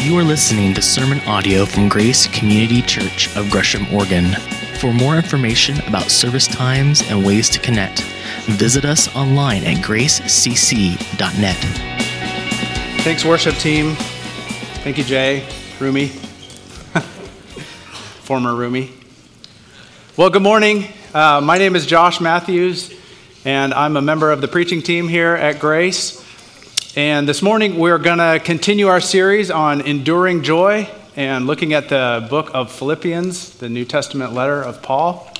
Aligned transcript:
You 0.00 0.16
are 0.16 0.22
listening 0.22 0.74
to 0.74 0.80
sermon 0.80 1.18
audio 1.26 1.66
from 1.66 1.88
Grace 1.88 2.28
Community 2.28 2.80
Church 2.80 3.34
of 3.36 3.50
Gresham, 3.50 3.92
Oregon. 3.92 4.32
For 4.78 4.92
more 4.92 5.16
information 5.16 5.80
about 5.86 6.10
service 6.10 6.46
times 6.46 7.02
and 7.10 7.26
ways 7.26 7.50
to 7.50 7.58
connect, 7.58 8.02
visit 8.46 8.84
us 8.84 9.14
online 9.16 9.64
at 9.64 9.84
gracecc.net. 9.84 11.56
Thanks, 13.02 13.24
worship 13.24 13.56
team. 13.56 13.96
Thank 14.84 14.98
you, 14.98 15.04
Jay, 15.04 15.44
Rumi, 15.80 16.06
former 18.22 18.54
Rumi. 18.54 18.92
Well, 20.16 20.30
good 20.30 20.42
morning. 20.42 20.86
Uh, 21.12 21.40
my 21.42 21.58
name 21.58 21.74
is 21.74 21.86
Josh 21.86 22.20
Matthews, 22.20 22.94
and 23.44 23.74
I'm 23.74 23.96
a 23.96 24.02
member 24.02 24.30
of 24.30 24.40
the 24.40 24.48
preaching 24.48 24.80
team 24.80 25.08
here 25.08 25.34
at 25.34 25.58
Grace. 25.58 26.24
And 26.98 27.28
this 27.28 27.42
morning 27.42 27.78
we're 27.78 27.98
going 27.98 28.18
to 28.18 28.40
continue 28.44 28.88
our 28.88 29.00
series 29.00 29.52
on 29.52 29.82
enduring 29.82 30.42
joy 30.42 30.90
and 31.14 31.46
looking 31.46 31.72
at 31.72 31.88
the 31.88 32.26
book 32.28 32.50
of 32.52 32.72
Philippians, 32.72 33.58
the 33.58 33.68
New 33.68 33.84
Testament 33.84 34.32
letter 34.32 34.60
of 34.60 34.82
Paul. 34.82 35.32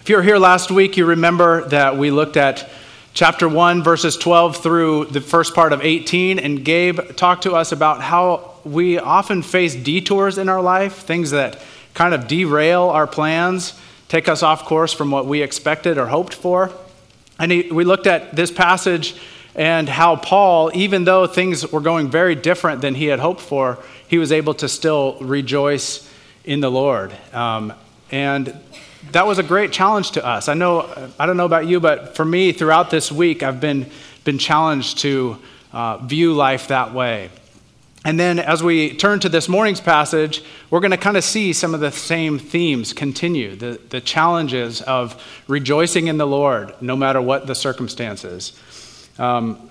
If 0.00 0.08
you 0.08 0.14
were 0.14 0.22
here 0.22 0.38
last 0.38 0.70
week, 0.70 0.96
you 0.96 1.06
remember 1.06 1.68
that 1.70 1.96
we 1.96 2.12
looked 2.12 2.36
at 2.36 2.70
chapter 3.14 3.48
1, 3.48 3.82
verses 3.82 4.16
12 4.16 4.58
through 4.58 5.06
the 5.06 5.20
first 5.20 5.56
part 5.56 5.72
of 5.72 5.80
18, 5.82 6.38
and 6.38 6.64
Gabe 6.64 7.16
talked 7.16 7.42
to 7.42 7.54
us 7.54 7.72
about 7.72 8.00
how 8.00 8.52
we 8.62 8.96
often 8.96 9.42
face 9.42 9.74
detours 9.74 10.38
in 10.38 10.48
our 10.48 10.62
life, 10.62 10.98
things 10.98 11.32
that 11.32 11.60
kind 11.94 12.14
of 12.14 12.28
derail 12.28 12.90
our 12.90 13.08
plans, 13.08 13.76
take 14.06 14.28
us 14.28 14.44
off 14.44 14.66
course 14.66 14.92
from 14.92 15.10
what 15.10 15.26
we 15.26 15.42
expected 15.42 15.98
or 15.98 16.06
hoped 16.06 16.32
for. 16.32 16.70
And 17.40 17.50
he, 17.50 17.72
we 17.72 17.82
looked 17.82 18.06
at 18.06 18.36
this 18.36 18.52
passage 18.52 19.16
and 19.54 19.88
how 19.88 20.16
Paul, 20.16 20.70
even 20.74 21.04
though 21.04 21.26
things 21.26 21.70
were 21.70 21.80
going 21.80 22.10
very 22.10 22.34
different 22.34 22.80
than 22.80 22.94
he 22.94 23.06
had 23.06 23.20
hoped 23.20 23.40
for, 23.40 23.78
he 24.08 24.18
was 24.18 24.32
able 24.32 24.54
to 24.54 24.68
still 24.68 25.16
rejoice 25.20 26.10
in 26.44 26.60
the 26.60 26.70
Lord. 26.70 27.12
Um, 27.32 27.72
and 28.10 28.58
that 29.12 29.26
was 29.26 29.38
a 29.38 29.42
great 29.42 29.72
challenge 29.72 30.12
to 30.12 30.24
us. 30.24 30.48
I 30.48 30.54
know, 30.54 31.10
I 31.18 31.26
don't 31.26 31.36
know 31.36 31.44
about 31.44 31.66
you, 31.66 31.78
but 31.80 32.16
for 32.16 32.24
me, 32.24 32.52
throughout 32.52 32.90
this 32.90 33.12
week, 33.12 33.42
I've 33.42 33.60
been, 33.60 33.90
been 34.24 34.38
challenged 34.38 34.98
to 34.98 35.38
uh, 35.72 35.98
view 35.98 36.34
life 36.34 36.68
that 36.68 36.92
way. 36.92 37.30
And 38.06 38.20
then 38.20 38.38
as 38.38 38.62
we 38.62 38.94
turn 38.94 39.20
to 39.20 39.30
this 39.30 39.48
morning's 39.48 39.80
passage, 39.80 40.42
we're 40.68 40.80
going 40.80 40.90
to 40.90 40.98
kind 40.98 41.16
of 41.16 41.24
see 41.24 41.54
some 41.54 41.72
of 41.72 41.80
the 41.80 41.90
same 41.90 42.38
themes 42.38 42.92
continue 42.92 43.56
the, 43.56 43.80
the 43.88 44.00
challenges 44.00 44.82
of 44.82 45.22
rejoicing 45.48 46.08
in 46.08 46.18
the 46.18 46.26
Lord, 46.26 46.74
no 46.82 46.96
matter 46.96 47.20
what 47.20 47.46
the 47.46 47.54
circumstances. 47.54 48.52
Um, 49.18 49.70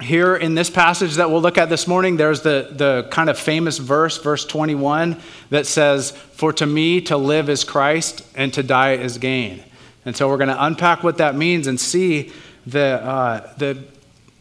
here 0.00 0.36
in 0.36 0.54
this 0.54 0.70
passage 0.70 1.16
that 1.16 1.30
we'll 1.30 1.40
look 1.40 1.58
at 1.58 1.68
this 1.68 1.88
morning, 1.88 2.16
there's 2.16 2.42
the, 2.42 2.68
the 2.70 3.08
kind 3.10 3.28
of 3.28 3.38
famous 3.38 3.78
verse, 3.78 4.18
verse 4.18 4.44
21, 4.44 5.20
that 5.50 5.66
says, 5.66 6.12
For 6.12 6.52
to 6.54 6.66
me 6.66 7.00
to 7.02 7.16
live 7.16 7.48
is 7.48 7.64
Christ 7.64 8.26
and 8.36 8.54
to 8.54 8.62
die 8.62 8.92
is 8.92 9.18
gain. 9.18 9.64
And 10.04 10.16
so 10.16 10.28
we're 10.28 10.36
going 10.36 10.48
to 10.48 10.64
unpack 10.64 11.02
what 11.02 11.18
that 11.18 11.34
means 11.34 11.66
and 11.66 11.80
see 11.80 12.32
the, 12.66 13.02
uh, 13.02 13.52
the, 13.56 13.82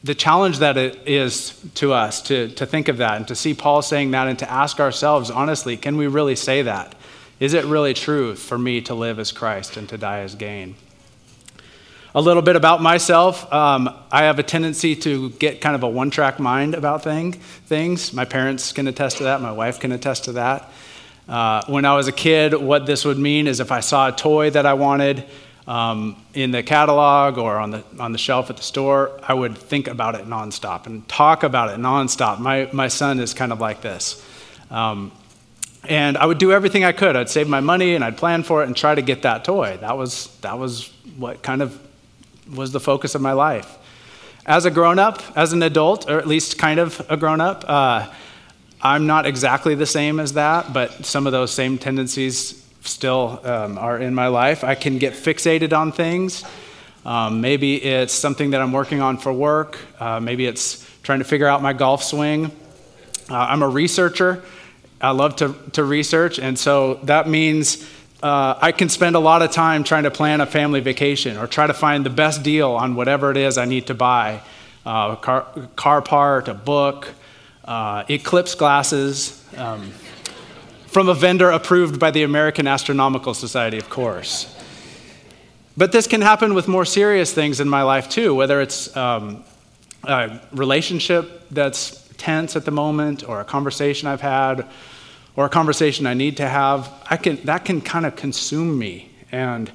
the 0.03 0.13
challenge 0.13 0.59
that 0.59 0.77
it 0.77 0.99
is 1.07 1.59
to 1.75 1.91
us 1.91 2.21
to, 2.23 2.49
to 2.49 2.65
think 2.65 2.87
of 2.87 2.97
that 2.97 3.17
and 3.17 3.27
to 3.27 3.35
see 3.35 3.53
Paul 3.53 3.81
saying 3.81 4.11
that 4.11 4.27
and 4.27 4.37
to 4.39 4.51
ask 4.51 4.79
ourselves, 4.79 5.31
honestly, 5.31 5.75
can 5.75 5.97
we 5.97 6.07
really 6.07 6.35
say 6.35 6.61
that? 6.61 6.93
Is 7.39 7.53
it 7.53 7.65
really 7.65 7.93
true 7.93 8.35
for 8.35 8.57
me 8.57 8.81
to 8.81 8.93
live 8.93 9.19
as 9.19 9.31
Christ 9.31 9.75
and 9.75 9.89
to 9.89 9.97
die 9.97 10.19
as 10.19 10.35
gain? 10.35 10.75
A 12.17 12.21
little 12.27 12.41
bit 12.41 12.55
about 12.55 12.81
myself. 12.81 13.53
Um, 13.53 13.95
I 14.11 14.23
have 14.23 14.39
a 14.39 14.43
tendency 14.43 14.95
to 14.95 15.29
get 15.29 15.61
kind 15.61 15.75
of 15.75 15.83
a 15.83 15.87
one 15.87 16.09
track 16.09 16.39
mind 16.39 16.73
about 16.73 17.03
thing, 17.03 17.33
things. 17.33 18.11
My 18.11 18.25
parents 18.25 18.71
can 18.71 18.87
attest 18.87 19.17
to 19.17 19.25
that, 19.25 19.39
my 19.39 19.51
wife 19.51 19.79
can 19.79 19.91
attest 19.91 20.23
to 20.23 20.31
that. 20.31 20.71
Uh, 21.29 21.63
when 21.67 21.85
I 21.85 21.95
was 21.95 22.07
a 22.07 22.11
kid, 22.11 22.55
what 22.55 22.87
this 22.87 23.05
would 23.05 23.19
mean 23.19 23.45
is 23.45 23.59
if 23.59 23.71
I 23.71 23.81
saw 23.81 24.07
a 24.07 24.11
toy 24.11 24.49
that 24.49 24.65
I 24.65 24.73
wanted 24.73 25.25
um, 25.67 26.15
in 26.33 26.49
the 26.49 26.63
catalog 26.63 27.37
or 27.37 27.57
on 27.57 27.69
the, 27.69 27.83
on 27.99 28.13
the 28.13 28.17
shelf 28.17 28.49
at 28.49 28.57
the 28.57 28.63
store, 28.63 29.11
I 29.21 29.35
would 29.35 29.55
think 29.55 29.87
about 29.87 30.15
it 30.15 30.25
nonstop 30.25 30.87
and 30.87 31.07
talk 31.07 31.43
about 31.43 31.69
it 31.69 31.79
nonstop. 31.79 32.39
My, 32.39 32.67
my 32.73 32.87
son 32.87 33.19
is 33.19 33.35
kind 33.35 33.51
of 33.51 33.59
like 33.59 33.81
this. 33.81 34.25
Um, 34.71 35.11
and 35.83 36.17
I 36.17 36.25
would 36.25 36.39
do 36.39 36.51
everything 36.51 36.83
I 36.83 36.93
could. 36.93 37.15
I'd 37.15 37.29
save 37.29 37.47
my 37.47 37.59
money 37.59 37.93
and 37.93 38.03
I'd 38.03 38.17
plan 38.17 38.41
for 38.41 38.63
it 38.63 38.65
and 38.65 38.75
try 38.75 38.95
to 38.95 39.03
get 39.03 39.21
that 39.21 39.45
toy. 39.45 39.77
That 39.81 39.99
was, 39.99 40.35
that 40.41 40.57
was 40.57 40.91
what 41.15 41.43
kind 41.43 41.61
of 41.61 41.79
was 42.55 42.71
the 42.71 42.79
focus 42.79 43.15
of 43.15 43.21
my 43.21 43.33
life. 43.33 43.77
As 44.45 44.65
a 44.65 44.71
grown 44.71 44.99
up, 44.99 45.21
as 45.35 45.53
an 45.53 45.61
adult, 45.61 46.09
or 46.09 46.19
at 46.19 46.27
least 46.27 46.57
kind 46.57 46.79
of 46.79 47.05
a 47.09 47.17
grown 47.17 47.41
up, 47.41 47.65
uh, 47.67 48.07
I'm 48.81 49.07
not 49.07 49.25
exactly 49.25 49.75
the 49.75 49.85
same 49.85 50.19
as 50.19 50.33
that, 50.33 50.71
but 50.71 51.05
some 51.05 51.25
of 51.25 51.33
those 51.33 51.51
same 51.51 51.77
tendencies 51.77 52.63
still 52.81 53.41
um, 53.43 53.77
are 53.77 53.97
in 53.97 54.15
my 54.15 54.27
life. 54.27 54.63
I 54.63 54.75
can 54.75 54.97
get 54.97 55.13
fixated 55.13 55.77
on 55.77 55.91
things. 55.91 56.43
Um, 57.05 57.41
maybe 57.41 57.81
it's 57.83 58.13
something 58.13 58.51
that 58.51 58.61
I'm 58.61 58.71
working 58.71 59.01
on 59.01 59.17
for 59.17 59.33
work. 59.33 59.77
Uh, 59.99 60.19
maybe 60.19 60.45
it's 60.45 60.87
trying 61.03 61.19
to 61.19 61.25
figure 61.25 61.47
out 61.47 61.61
my 61.61 61.73
golf 61.73 62.03
swing. 62.03 62.51
Uh, 63.29 63.35
I'm 63.35 63.63
a 63.63 63.67
researcher. 63.67 64.43
I 65.01 65.11
love 65.11 65.35
to, 65.37 65.55
to 65.73 65.83
research, 65.83 66.39
and 66.39 66.57
so 66.57 66.95
that 67.03 67.27
means 67.27 67.87
uh, 68.23 68.57
I 68.59 68.71
can 68.71 68.89
spend 68.89 69.15
a 69.15 69.19
lot 69.19 69.41
of 69.41 69.51
time 69.51 69.83
trying 69.83 70.03
to 70.03 70.11
plan 70.11 70.41
a 70.41 70.45
family 70.45 70.79
vacation 70.79 71.37
or 71.37 71.45
try 71.45 71.67
to 71.67 71.73
find 71.73 72.05
the 72.05 72.09
best 72.09 72.41
deal 72.41 72.71
on 72.71 72.95
whatever 72.95 73.29
it 73.29 73.37
is 73.37 73.57
I 73.57 73.65
need 73.65 73.87
to 73.87 73.93
buy 73.93 74.41
uh, 74.85 75.15
a 75.17 75.21
car, 75.21 75.45
car, 75.75 76.01
part, 76.01 76.47
a 76.47 76.53
book, 76.53 77.09
uh, 77.65 78.03
eclipse 78.09 78.55
glasses 78.55 79.43
um, 79.57 79.91
from 80.87 81.09
a 81.09 81.13
vendor 81.13 81.51
approved 81.51 81.99
by 81.99 82.09
the 82.09 82.23
American 82.23 82.65
Astronomical 82.65 83.33
Society, 83.33 83.77
of 83.77 83.89
course. 83.89 84.53
But 85.75 85.91
this 85.91 86.07
can 86.07 86.21
happen 86.21 86.55
with 86.55 86.67
more 86.67 86.85
serious 86.85 87.31
things 87.31 87.59
in 87.59 87.69
my 87.69 87.83
life 87.83 88.09
too, 88.09 88.33
whether 88.33 88.61
it's 88.61 88.95
um, 88.97 89.43
a 90.05 90.39
relationship 90.51 91.49
that's 91.51 92.03
tense 92.17 92.55
at 92.55 92.65
the 92.65 92.71
moment 92.71 93.27
or 93.27 93.41
a 93.41 93.45
conversation 93.45 94.07
I've 94.07 94.21
had 94.21 94.65
or 95.37 95.45
a 95.45 95.49
conversation 95.49 96.07
I 96.07 96.15
need 96.15 96.37
to 96.37 96.49
have, 96.49 96.91
I 97.09 97.15
can, 97.15 97.37
that 97.45 97.63
can 97.63 97.79
kind 97.79 98.05
of 98.05 98.15
consume 98.17 98.77
me 98.77 99.11
and 99.31 99.71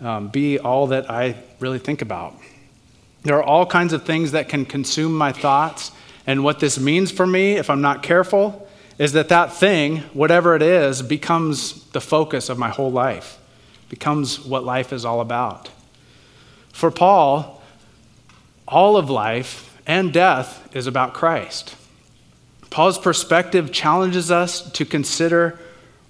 um, 0.00 0.28
be 0.28 0.58
all 0.58 0.88
that 0.88 1.08
I 1.08 1.36
really 1.60 1.78
think 1.78 2.02
about. 2.02 2.34
There 3.22 3.36
are 3.36 3.42
all 3.42 3.64
kinds 3.64 3.92
of 3.92 4.04
things 4.04 4.32
that 4.32 4.48
can 4.48 4.66
consume 4.66 5.16
my 5.16 5.32
thoughts. 5.32 5.92
And 6.26 6.42
what 6.42 6.58
this 6.58 6.78
means 6.78 7.12
for 7.12 7.26
me, 7.26 7.52
if 7.52 7.70
I'm 7.70 7.80
not 7.80 8.02
careful, 8.02 8.68
is 8.98 9.12
that 9.12 9.28
that 9.28 9.52
thing, 9.52 9.98
whatever 10.12 10.56
it 10.56 10.62
is, 10.62 11.02
becomes 11.02 11.84
the 11.90 12.00
focus 12.00 12.48
of 12.48 12.58
my 12.58 12.68
whole 12.68 12.90
life, 12.90 13.38
becomes 13.88 14.44
what 14.44 14.64
life 14.64 14.92
is 14.92 15.04
all 15.04 15.20
about. 15.20 15.70
For 16.72 16.90
Paul, 16.90 17.62
all 18.66 18.96
of 18.96 19.08
life 19.08 19.80
and 19.86 20.12
death 20.12 20.68
is 20.74 20.88
about 20.88 21.14
Christ. 21.14 21.76
Paul's 22.70 22.98
perspective 22.98 23.72
challenges 23.72 24.30
us 24.30 24.70
to 24.72 24.84
consider 24.84 25.58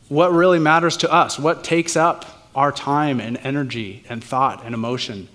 what 0.09 0.33
really 0.33 0.59
matters 0.59 0.97
to 0.99 1.13
us, 1.13 1.39
what 1.39 1.65
takes 1.65 1.97
up 1.97 2.25
our 2.55 2.73
time 2.73 3.21
and 3.21 3.37
energy 3.39 4.05
and 4.09 4.23
thought 4.23 4.65
and 4.65 4.75
emotion. 4.75 5.29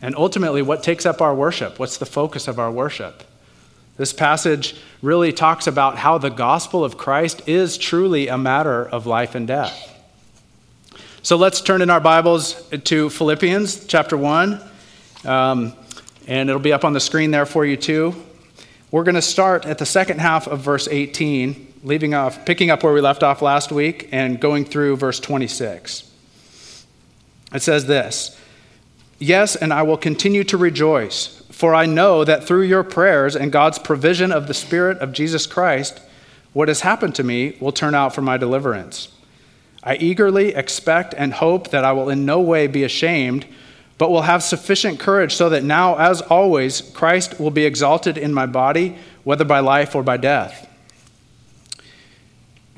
And 0.00 0.16
ultimately, 0.16 0.62
what 0.62 0.82
takes 0.82 1.06
up 1.06 1.20
our 1.20 1.34
worship? 1.34 1.78
What's 1.78 1.98
the 1.98 2.06
focus 2.06 2.48
of 2.48 2.58
our 2.58 2.70
worship? 2.70 3.22
This 3.98 4.12
passage 4.12 4.74
really 5.02 5.32
talks 5.32 5.66
about 5.66 5.98
how 5.98 6.18
the 6.18 6.30
gospel 6.30 6.84
of 6.84 6.96
Christ 6.96 7.46
is 7.46 7.76
truly 7.76 8.26
a 8.28 8.38
matter 8.38 8.84
of 8.84 9.06
life 9.06 9.34
and 9.34 9.46
death. 9.46 9.90
So 11.22 11.36
let's 11.36 11.60
turn 11.60 11.82
in 11.82 11.90
our 11.90 12.00
Bibles 12.00 12.68
to 12.70 13.10
Philippians 13.10 13.86
chapter 13.86 14.16
1, 14.16 14.60
um, 15.24 15.72
and 16.26 16.48
it'll 16.48 16.60
be 16.60 16.72
up 16.72 16.84
on 16.84 16.94
the 16.94 17.00
screen 17.00 17.30
there 17.30 17.46
for 17.46 17.64
you 17.64 17.76
too. 17.76 18.14
We're 18.92 19.04
going 19.04 19.14
to 19.14 19.22
start 19.22 19.64
at 19.64 19.78
the 19.78 19.86
second 19.86 20.20
half 20.20 20.46
of 20.46 20.60
verse 20.60 20.86
18, 20.86 21.80
leaving 21.82 22.12
off, 22.12 22.44
picking 22.44 22.68
up 22.68 22.82
where 22.82 22.92
we 22.92 23.00
left 23.00 23.22
off 23.22 23.40
last 23.40 23.72
week 23.72 24.10
and 24.12 24.38
going 24.38 24.66
through 24.66 24.96
verse 24.96 25.18
26. 25.18 26.12
It 27.54 27.62
says 27.62 27.86
this 27.86 28.38
Yes, 29.18 29.56
and 29.56 29.72
I 29.72 29.80
will 29.80 29.96
continue 29.96 30.44
to 30.44 30.58
rejoice, 30.58 31.42
for 31.50 31.74
I 31.74 31.86
know 31.86 32.22
that 32.22 32.44
through 32.44 32.64
your 32.64 32.84
prayers 32.84 33.34
and 33.34 33.50
God's 33.50 33.78
provision 33.78 34.30
of 34.30 34.46
the 34.46 34.52
Spirit 34.52 34.98
of 34.98 35.14
Jesus 35.14 35.46
Christ, 35.46 35.98
what 36.52 36.68
has 36.68 36.82
happened 36.82 37.14
to 37.14 37.24
me 37.24 37.56
will 37.60 37.72
turn 37.72 37.94
out 37.94 38.14
for 38.14 38.20
my 38.20 38.36
deliverance. 38.36 39.08
I 39.82 39.96
eagerly 39.96 40.54
expect 40.54 41.14
and 41.16 41.32
hope 41.32 41.70
that 41.70 41.82
I 41.82 41.92
will 41.92 42.10
in 42.10 42.26
no 42.26 42.42
way 42.42 42.66
be 42.66 42.84
ashamed 42.84 43.46
but 43.98 44.10
will 44.10 44.22
have 44.22 44.42
sufficient 44.42 44.98
courage 44.98 45.34
so 45.34 45.48
that 45.48 45.64
now, 45.64 45.96
as 45.96 46.20
always, 46.22 46.80
Christ 46.80 47.38
will 47.38 47.50
be 47.50 47.64
exalted 47.64 48.18
in 48.18 48.32
my 48.32 48.46
body, 48.46 48.96
whether 49.24 49.44
by 49.44 49.60
life 49.60 49.94
or 49.94 50.02
by 50.02 50.16
death. 50.16 50.68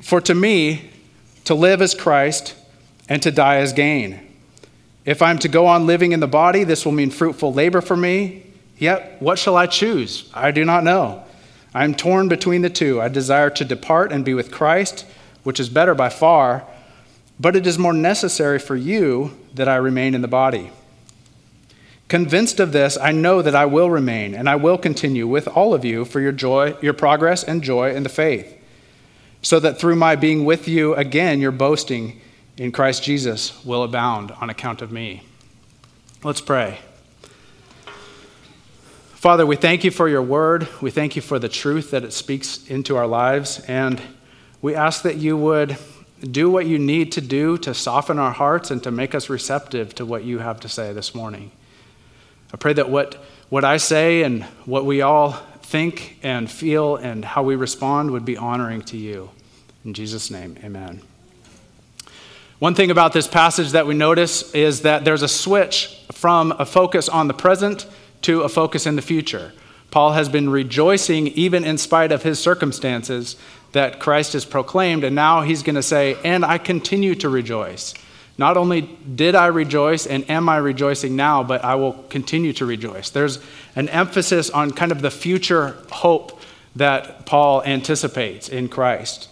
For 0.01 0.21
to 0.21 0.35
me, 0.35 0.91
to 1.45 1.55
live 1.55 1.81
is 1.81 1.95
Christ, 1.95 2.55
and 3.09 3.21
to 3.23 3.31
die 3.31 3.59
is 3.59 3.73
gain. 3.73 4.19
If 5.05 5.21
I'm 5.21 5.37
to 5.39 5.47
go 5.47 5.67
on 5.67 5.85
living 5.85 6.11
in 6.11 6.19
the 6.19 6.27
body, 6.27 6.63
this 6.63 6.85
will 6.85 6.91
mean 6.91 7.11
fruitful 7.11 7.53
labor 7.53 7.81
for 7.81 7.95
me. 7.95 8.43
Yet, 8.77 9.21
what 9.21 9.39
shall 9.39 9.55
I 9.55 9.67
choose? 9.67 10.29
I 10.33 10.51
do 10.51 10.65
not 10.65 10.83
know. 10.83 11.23
I 11.73 11.83
am 11.83 11.93
torn 11.93 12.27
between 12.27 12.61
the 12.61 12.69
two. 12.69 13.01
I 13.01 13.07
desire 13.07 13.49
to 13.51 13.65
depart 13.65 14.11
and 14.11 14.25
be 14.25 14.33
with 14.33 14.51
Christ, 14.51 15.05
which 15.43 15.59
is 15.59 15.69
better 15.69 15.93
by 15.93 16.09
far, 16.09 16.65
but 17.39 17.55
it 17.55 17.67
is 17.67 17.77
more 17.77 17.93
necessary 17.93 18.59
for 18.59 18.75
you 18.75 19.37
that 19.53 19.67
I 19.67 19.75
remain 19.75 20.15
in 20.15 20.21
the 20.21 20.27
body. 20.27 20.71
Convinced 22.07 22.59
of 22.59 22.71
this, 22.71 22.97
I 22.97 23.11
know 23.11 23.41
that 23.41 23.55
I 23.55 23.65
will 23.65 23.89
remain 23.89 24.35
and 24.35 24.47
I 24.47 24.55
will 24.55 24.77
continue 24.77 25.27
with 25.27 25.47
all 25.47 25.73
of 25.73 25.83
you 25.83 26.05
for 26.05 26.19
your 26.19 26.31
joy, 26.31 26.75
your 26.81 26.93
progress 26.93 27.43
and 27.43 27.63
joy 27.63 27.95
in 27.95 28.03
the 28.03 28.09
faith, 28.09 28.55
so 29.41 29.59
that 29.59 29.79
through 29.79 29.95
my 29.95 30.15
being 30.15 30.45
with 30.45 30.67
you 30.67 30.93
again, 30.93 31.39
your 31.39 31.51
boasting 31.51 32.21
in 32.57 32.71
Christ 32.71 33.03
Jesus 33.03 33.63
will 33.65 33.83
abound 33.83 34.31
on 34.33 34.49
account 34.49 34.81
of 34.81 34.91
me. 34.91 35.23
Let's 36.23 36.41
pray. 36.41 36.79
Father, 39.13 39.45
we 39.45 39.55
thank 39.55 39.83
you 39.83 39.89
for 39.89 40.07
your 40.07 40.21
word. 40.21 40.67
We 40.81 40.91
thank 40.91 41.15
you 41.15 41.21
for 41.23 41.39
the 41.39 41.49
truth 41.49 41.89
that 41.89 42.03
it 42.03 42.13
speaks 42.13 42.67
into 42.67 42.95
our 42.95 43.07
lives. 43.07 43.59
And 43.67 43.99
we 44.61 44.75
ask 44.75 45.01
that 45.01 45.17
you 45.17 45.35
would 45.35 45.77
do 46.21 46.49
what 46.49 46.67
you 46.67 46.77
need 46.77 47.11
to 47.13 47.21
do 47.21 47.57
to 47.57 47.73
soften 47.73 48.19
our 48.19 48.31
hearts 48.31 48.69
and 48.69 48.83
to 48.83 48.91
make 48.91 49.15
us 49.15 49.27
receptive 49.27 49.95
to 49.95 50.05
what 50.05 50.23
you 50.23 50.37
have 50.39 50.59
to 50.59 50.69
say 50.69 50.93
this 50.93 51.15
morning. 51.15 51.51
I 52.55 52.57
pray 52.57 52.71
that 52.71 52.89
what, 52.89 53.15
what 53.49 53.65
I 53.65 53.75
say 53.75 54.23
and 54.23 54.41
what 54.63 54.85
we 54.85 55.01
all 55.01 55.33
think 55.63 56.17
and 56.23 56.49
feel 56.49 56.95
and 56.95 57.25
how 57.25 57.43
we 57.43 57.57
respond 57.57 58.11
would 58.11 58.23
be 58.23 58.37
honoring 58.37 58.81
to 58.83 58.97
you. 58.97 59.29
In 59.83 59.93
Jesus' 59.93 60.31
name, 60.31 60.55
amen. 60.63 61.01
One 62.59 62.73
thing 62.73 62.91
about 62.91 63.11
this 63.11 63.27
passage 63.27 63.71
that 63.71 63.85
we 63.85 63.93
notice 63.93 64.53
is 64.53 64.83
that 64.83 65.03
there's 65.03 65.21
a 65.21 65.27
switch 65.27 66.01
from 66.13 66.53
a 66.53 66.65
focus 66.65 67.09
on 67.09 67.27
the 67.27 67.33
present 67.33 67.87
to 68.21 68.43
a 68.43 68.47
focus 68.47 68.85
in 68.85 68.95
the 68.95 69.01
future. 69.01 69.51
Paul 69.91 70.13
has 70.13 70.29
been 70.29 70.49
rejoicing, 70.49 71.27
even 71.27 71.65
in 71.65 71.77
spite 71.77 72.13
of 72.13 72.23
his 72.23 72.39
circumstances, 72.39 73.35
that 73.73 73.99
Christ 73.99 74.33
is 74.33 74.45
proclaimed, 74.45 75.03
and 75.03 75.13
now 75.13 75.41
he's 75.41 75.61
going 75.61 75.75
to 75.75 75.83
say, 75.83 76.15
And 76.23 76.45
I 76.45 76.57
continue 76.57 77.15
to 77.15 77.27
rejoice. 77.27 77.93
Not 78.37 78.57
only 78.57 78.81
did 78.81 79.33
I 79.33 79.47
rejoice 79.47 80.05
and 80.05 80.29
am 80.29 80.49
I 80.49 80.57
rejoicing 80.57 81.15
now, 81.15 81.41
but 81.43 81.63
I 81.63 81.75
will 81.75 81.93
continue 82.09 82.51
to 82.53 82.65
rejoice. 82.65 83.09
There's 83.09 83.39
an 83.75 83.87
emphasis 83.89 84.49
on 84.49 84.71
kind 84.71 84.91
of 84.91 85.01
the 85.01 85.11
future 85.11 85.77
hope 85.91 86.41
that 86.75 87.25
Paul 87.25 87.63
anticipates 87.63 88.49
in 88.49 88.67
Christ. 88.67 89.29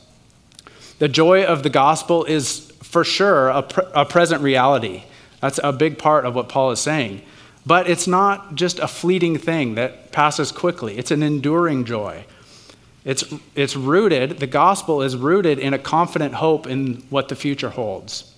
The 1.00 1.10
joy 1.10 1.44
of 1.44 1.64
the 1.64 1.70
gospel 1.70 2.24
is 2.24 2.72
for 2.82 3.04
sure 3.04 3.50
a, 3.50 3.64
pre- 3.64 3.84
a 3.94 4.06
present 4.06 4.42
reality. 4.42 5.04
That's 5.42 5.60
a 5.62 5.74
big 5.74 5.98
part 5.98 6.26
of 6.26 6.36
what 6.36 6.48
Paul 6.48 6.72
is 6.72 6.80
saying. 6.80 7.22
But 7.66 7.90
it's 7.90 8.08
not 8.08 8.56
just 8.56 8.80
a 8.80 8.88
fleeting 8.88 9.38
thing 9.38 9.76
that 9.76 10.12
passes 10.12 10.52
quickly, 10.52 10.98
it's 10.98 11.12
an 11.12 11.24
enduring 11.24 11.84
joy. 11.84 12.26
It's, 13.06 13.26
it's 13.54 13.76
rooted, 13.76 14.40
the 14.40 14.48
gospel 14.48 15.02
is 15.02 15.18
rooted 15.18 15.60
in 15.60 15.74
a 15.74 15.80
confident 15.80 16.36
hope 16.36 16.68
in 16.68 17.04
what 17.10 17.28
the 17.28 17.36
future 17.36 17.70
holds. 17.70 18.33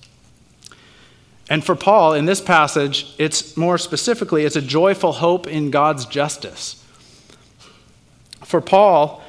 And 1.50 1.64
for 1.64 1.76
Paul, 1.76 2.14
in 2.14 2.26
this 2.26 2.42
passage, 2.42 3.14
it's 3.18 3.56
more 3.56 3.78
specifically, 3.78 4.46
it's 4.46 4.56
a 4.56 4.62
joyful 4.62 5.14
hope 5.14 5.48
in 5.48 5.70
God's 5.70 6.06
justice. 6.06 6.84
For 8.44 8.62
Paul, 8.62 9.24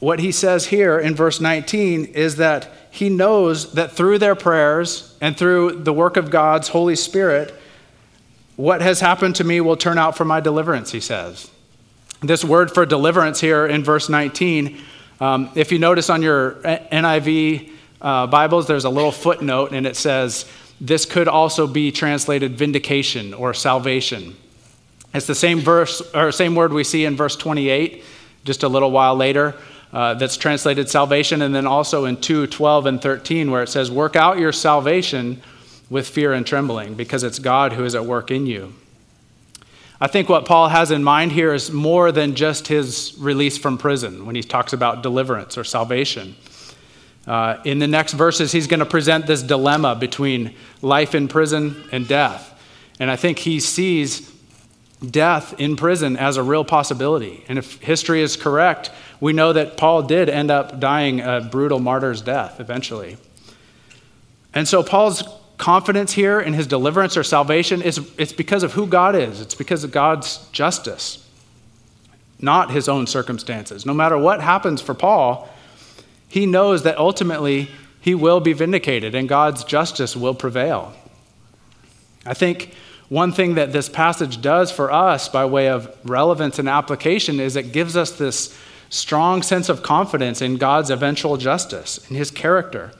what 0.00 0.18
he 0.18 0.32
says 0.32 0.66
here 0.66 0.98
in 0.98 1.14
verse 1.14 1.40
19 1.40 2.06
is 2.06 2.36
that 2.36 2.68
he 2.90 3.08
knows 3.08 3.72
that 3.74 3.92
through 3.92 4.18
their 4.18 4.34
prayers 4.34 5.16
and 5.20 5.36
through 5.36 5.82
the 5.82 5.92
work 5.92 6.16
of 6.16 6.30
God's 6.30 6.68
Holy 6.68 6.96
Spirit, 6.96 7.54
what 8.56 8.82
has 8.82 9.00
happened 9.00 9.36
to 9.36 9.44
me 9.44 9.60
will 9.60 9.76
turn 9.76 9.98
out 9.98 10.16
for 10.16 10.24
my 10.24 10.40
deliverance, 10.40 10.90
he 10.90 11.00
says. 11.00 11.50
This 12.20 12.44
word 12.44 12.72
for 12.72 12.84
deliverance 12.84 13.40
here 13.40 13.66
in 13.66 13.82
verse 13.82 14.08
19, 14.08 14.80
um, 15.20 15.50
if 15.54 15.70
you 15.70 15.78
notice 15.78 16.10
on 16.10 16.22
your 16.22 16.52
NIV 16.62 17.70
uh, 18.00 18.26
Bibles, 18.26 18.66
there's 18.66 18.84
a 18.84 18.90
little 18.90 19.12
footnote 19.12 19.72
and 19.72 19.86
it 19.86 19.96
says, 19.96 20.46
this 20.82 21.06
could 21.06 21.28
also 21.28 21.68
be 21.68 21.92
translated 21.92 22.58
vindication 22.58 23.32
or 23.34 23.54
salvation. 23.54 24.34
It's 25.14 25.28
the 25.28 25.34
same 25.34 25.60
verse 25.60 26.02
or 26.12 26.32
same 26.32 26.56
word 26.56 26.72
we 26.72 26.82
see 26.82 27.04
in 27.04 27.16
verse 27.16 27.36
28, 27.36 28.02
just 28.44 28.64
a 28.64 28.68
little 28.68 28.90
while 28.90 29.14
later, 29.14 29.54
uh, 29.92 30.14
that's 30.14 30.36
translated 30.36 30.88
salvation, 30.88 31.40
and 31.40 31.54
then 31.54 31.68
also 31.68 32.04
in 32.04 32.16
2, 32.16 32.48
12, 32.48 32.86
and 32.86 33.00
13, 33.00 33.52
where 33.52 33.62
it 33.62 33.68
says, 33.68 33.92
Work 33.92 34.16
out 34.16 34.38
your 34.38 34.50
salvation 34.50 35.40
with 35.88 36.08
fear 36.08 36.32
and 36.32 36.44
trembling, 36.44 36.94
because 36.94 37.22
it's 37.22 37.38
God 37.38 37.74
who 37.74 37.84
is 37.84 37.94
at 37.94 38.04
work 38.04 38.32
in 38.32 38.46
you. 38.46 38.72
I 40.00 40.08
think 40.08 40.28
what 40.28 40.46
Paul 40.46 40.66
has 40.66 40.90
in 40.90 41.04
mind 41.04 41.30
here 41.30 41.54
is 41.54 41.70
more 41.70 42.10
than 42.10 42.34
just 42.34 42.66
his 42.66 43.14
release 43.18 43.56
from 43.56 43.78
prison 43.78 44.26
when 44.26 44.34
he 44.34 44.42
talks 44.42 44.72
about 44.72 45.04
deliverance 45.04 45.56
or 45.56 45.62
salvation. 45.62 46.34
Uh, 47.26 47.58
in 47.64 47.78
the 47.78 47.86
next 47.86 48.14
verses, 48.14 48.50
he's 48.52 48.66
going 48.66 48.80
to 48.80 48.86
present 48.86 49.26
this 49.26 49.42
dilemma 49.42 49.94
between 49.94 50.54
life 50.80 51.14
in 51.14 51.28
prison 51.28 51.76
and 51.92 52.08
death. 52.08 52.48
And 52.98 53.10
I 53.10 53.16
think 53.16 53.38
he 53.38 53.60
sees 53.60 54.30
death 55.08 55.54
in 55.58 55.76
prison 55.76 56.16
as 56.16 56.36
a 56.36 56.42
real 56.42 56.64
possibility. 56.64 57.44
And 57.48 57.58
if 57.58 57.80
history 57.80 58.22
is 58.22 58.36
correct, 58.36 58.90
we 59.20 59.32
know 59.32 59.52
that 59.52 59.76
Paul 59.76 60.02
did 60.02 60.28
end 60.28 60.50
up 60.50 60.80
dying 60.80 61.20
a 61.20 61.40
brutal 61.40 61.78
martyr's 61.78 62.22
death 62.22 62.60
eventually. 62.60 63.16
And 64.54 64.66
so 64.66 64.82
Paul's 64.82 65.22
confidence 65.58 66.12
here 66.12 66.40
in 66.40 66.52
his 66.52 66.66
deliverance 66.66 67.16
or 67.16 67.22
salvation 67.22 67.82
is 67.82 68.00
it's 68.18 68.32
because 68.32 68.62
of 68.62 68.72
who 68.72 68.86
God 68.86 69.14
is. 69.14 69.40
It's 69.40 69.54
because 69.54 69.84
of 69.84 69.92
God's 69.92 70.38
justice, 70.50 71.28
not 72.40 72.72
his 72.72 72.88
own 72.88 73.06
circumstances. 73.06 73.86
No 73.86 73.94
matter 73.94 74.18
what 74.18 74.40
happens 74.40 74.80
for 74.80 74.94
Paul, 74.94 75.48
he 76.32 76.46
knows 76.46 76.82
that 76.84 76.96
ultimately 76.96 77.68
he 78.00 78.14
will 78.14 78.40
be 78.40 78.54
vindicated 78.54 79.14
and 79.14 79.28
God's 79.28 79.64
justice 79.64 80.16
will 80.16 80.32
prevail. 80.32 80.94
I 82.24 82.32
think 82.32 82.72
one 83.10 83.32
thing 83.32 83.56
that 83.56 83.74
this 83.74 83.90
passage 83.90 84.40
does 84.40 84.72
for 84.72 84.90
us 84.90 85.28
by 85.28 85.44
way 85.44 85.68
of 85.68 85.94
relevance 86.04 86.58
and 86.58 86.70
application 86.70 87.38
is 87.38 87.54
it 87.54 87.72
gives 87.72 87.98
us 87.98 88.12
this 88.12 88.58
strong 88.88 89.42
sense 89.42 89.68
of 89.68 89.82
confidence 89.82 90.40
in 90.40 90.56
God's 90.56 90.88
eventual 90.88 91.36
justice, 91.36 91.98
in 92.08 92.16
his 92.16 92.30
character. 92.30 92.92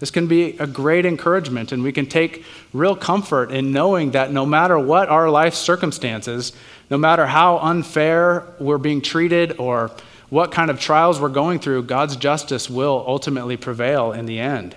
This 0.00 0.10
can 0.10 0.26
be 0.26 0.58
a 0.58 0.66
great 0.66 1.06
encouragement, 1.06 1.70
and 1.70 1.84
we 1.84 1.92
can 1.92 2.06
take 2.06 2.44
real 2.72 2.96
comfort 2.96 3.52
in 3.52 3.70
knowing 3.70 4.10
that 4.10 4.32
no 4.32 4.44
matter 4.44 4.76
what 4.76 5.08
our 5.08 5.30
life 5.30 5.54
circumstances, 5.54 6.52
no 6.90 6.98
matter 6.98 7.26
how 7.26 7.58
unfair 7.58 8.48
we're 8.58 8.78
being 8.78 9.00
treated 9.00 9.60
or 9.60 9.92
what 10.30 10.52
kind 10.52 10.70
of 10.70 10.80
trials 10.80 11.20
we're 11.20 11.28
going 11.28 11.58
through, 11.58 11.82
God's 11.82 12.16
justice 12.16 12.70
will 12.70 13.04
ultimately 13.06 13.56
prevail 13.56 14.12
in 14.12 14.26
the 14.26 14.38
end. 14.38 14.76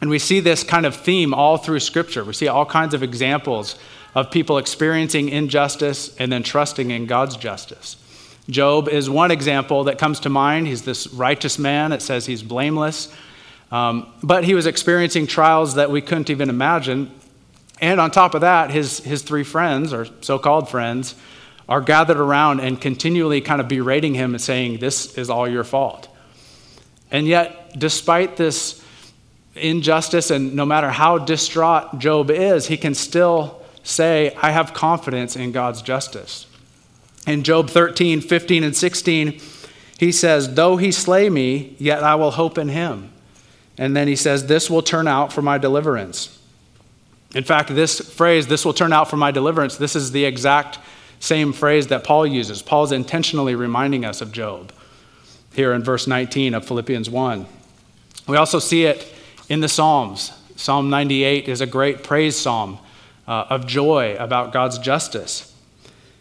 And 0.00 0.10
we 0.10 0.18
see 0.18 0.40
this 0.40 0.62
kind 0.62 0.86
of 0.86 0.94
theme 0.94 1.32
all 1.32 1.56
through 1.56 1.80
Scripture. 1.80 2.24
We 2.24 2.32
see 2.32 2.48
all 2.48 2.66
kinds 2.66 2.94
of 2.94 3.02
examples 3.02 3.76
of 4.14 4.30
people 4.30 4.58
experiencing 4.58 5.28
injustice 5.28 6.16
and 6.16 6.30
then 6.30 6.42
trusting 6.42 6.90
in 6.90 7.06
God's 7.06 7.36
justice. 7.36 7.96
Job 8.48 8.88
is 8.88 9.10
one 9.10 9.30
example 9.30 9.84
that 9.84 9.98
comes 9.98 10.20
to 10.20 10.28
mind. 10.28 10.66
He's 10.66 10.82
this 10.82 11.06
righteous 11.08 11.58
man. 11.58 11.92
It 11.92 12.00
says 12.00 12.26
he's 12.26 12.42
blameless. 12.42 13.12
Um, 13.70 14.10
but 14.22 14.44
he 14.44 14.54
was 14.54 14.66
experiencing 14.66 15.26
trials 15.26 15.74
that 15.74 15.90
we 15.90 16.00
couldn't 16.00 16.30
even 16.30 16.48
imagine. 16.48 17.10
And 17.80 18.00
on 18.00 18.10
top 18.10 18.34
of 18.34 18.40
that, 18.40 18.70
his, 18.70 18.98
his 19.00 19.22
three 19.22 19.44
friends, 19.44 19.92
or 19.92 20.06
so 20.22 20.38
called 20.38 20.70
friends, 20.70 21.14
are 21.68 21.80
gathered 21.80 22.16
around 22.16 22.60
and 22.60 22.80
continually 22.80 23.40
kind 23.40 23.60
of 23.60 23.68
berating 23.68 24.14
him 24.14 24.34
and 24.34 24.40
saying, 24.40 24.78
This 24.78 25.18
is 25.18 25.28
all 25.28 25.46
your 25.46 25.64
fault. 25.64 26.08
And 27.10 27.26
yet, 27.26 27.78
despite 27.78 28.36
this 28.36 28.82
injustice, 29.54 30.30
and 30.30 30.54
no 30.54 30.64
matter 30.64 30.90
how 30.90 31.18
distraught 31.18 31.98
Job 31.98 32.30
is, 32.30 32.66
he 32.66 32.76
can 32.76 32.94
still 32.94 33.62
say, 33.82 34.34
I 34.40 34.50
have 34.50 34.74
confidence 34.74 35.36
in 35.36 35.52
God's 35.52 35.82
justice. 35.82 36.46
In 37.26 37.42
Job 37.42 37.68
13, 37.70 38.20
15, 38.20 38.64
and 38.64 38.76
16, 38.76 39.40
he 39.98 40.12
says, 40.12 40.54
Though 40.54 40.76
he 40.76 40.92
slay 40.92 41.28
me, 41.28 41.76
yet 41.78 42.02
I 42.02 42.14
will 42.14 42.30
hope 42.32 42.56
in 42.56 42.68
him. 42.68 43.12
And 43.76 43.96
then 43.96 44.08
he 44.08 44.16
says, 44.16 44.46
This 44.46 44.70
will 44.70 44.82
turn 44.82 45.06
out 45.06 45.32
for 45.32 45.42
my 45.42 45.58
deliverance. 45.58 46.38
In 47.34 47.44
fact, 47.44 47.74
this 47.74 48.00
phrase, 48.00 48.46
this 48.46 48.64
will 48.64 48.72
turn 48.72 48.92
out 48.92 49.10
for 49.10 49.16
my 49.16 49.30
deliverance, 49.30 49.76
this 49.76 49.94
is 49.94 50.12
the 50.12 50.24
exact 50.24 50.78
same 51.20 51.52
phrase 51.52 51.88
that 51.88 52.04
Paul 52.04 52.26
uses. 52.26 52.62
Paul's 52.62 52.92
intentionally 52.92 53.54
reminding 53.54 54.04
us 54.04 54.20
of 54.20 54.32
Job 54.32 54.72
here 55.54 55.72
in 55.72 55.82
verse 55.82 56.06
19 56.06 56.54
of 56.54 56.66
Philippians 56.66 57.10
1. 57.10 57.46
We 58.26 58.36
also 58.36 58.58
see 58.58 58.84
it 58.84 59.12
in 59.48 59.60
the 59.60 59.68
Psalms. 59.68 60.32
Psalm 60.56 60.90
98 60.90 61.48
is 61.48 61.60
a 61.60 61.66
great 61.66 62.02
praise 62.02 62.36
psalm 62.36 62.78
uh, 63.26 63.46
of 63.50 63.66
joy 63.66 64.16
about 64.18 64.52
God's 64.52 64.78
justice. 64.78 65.54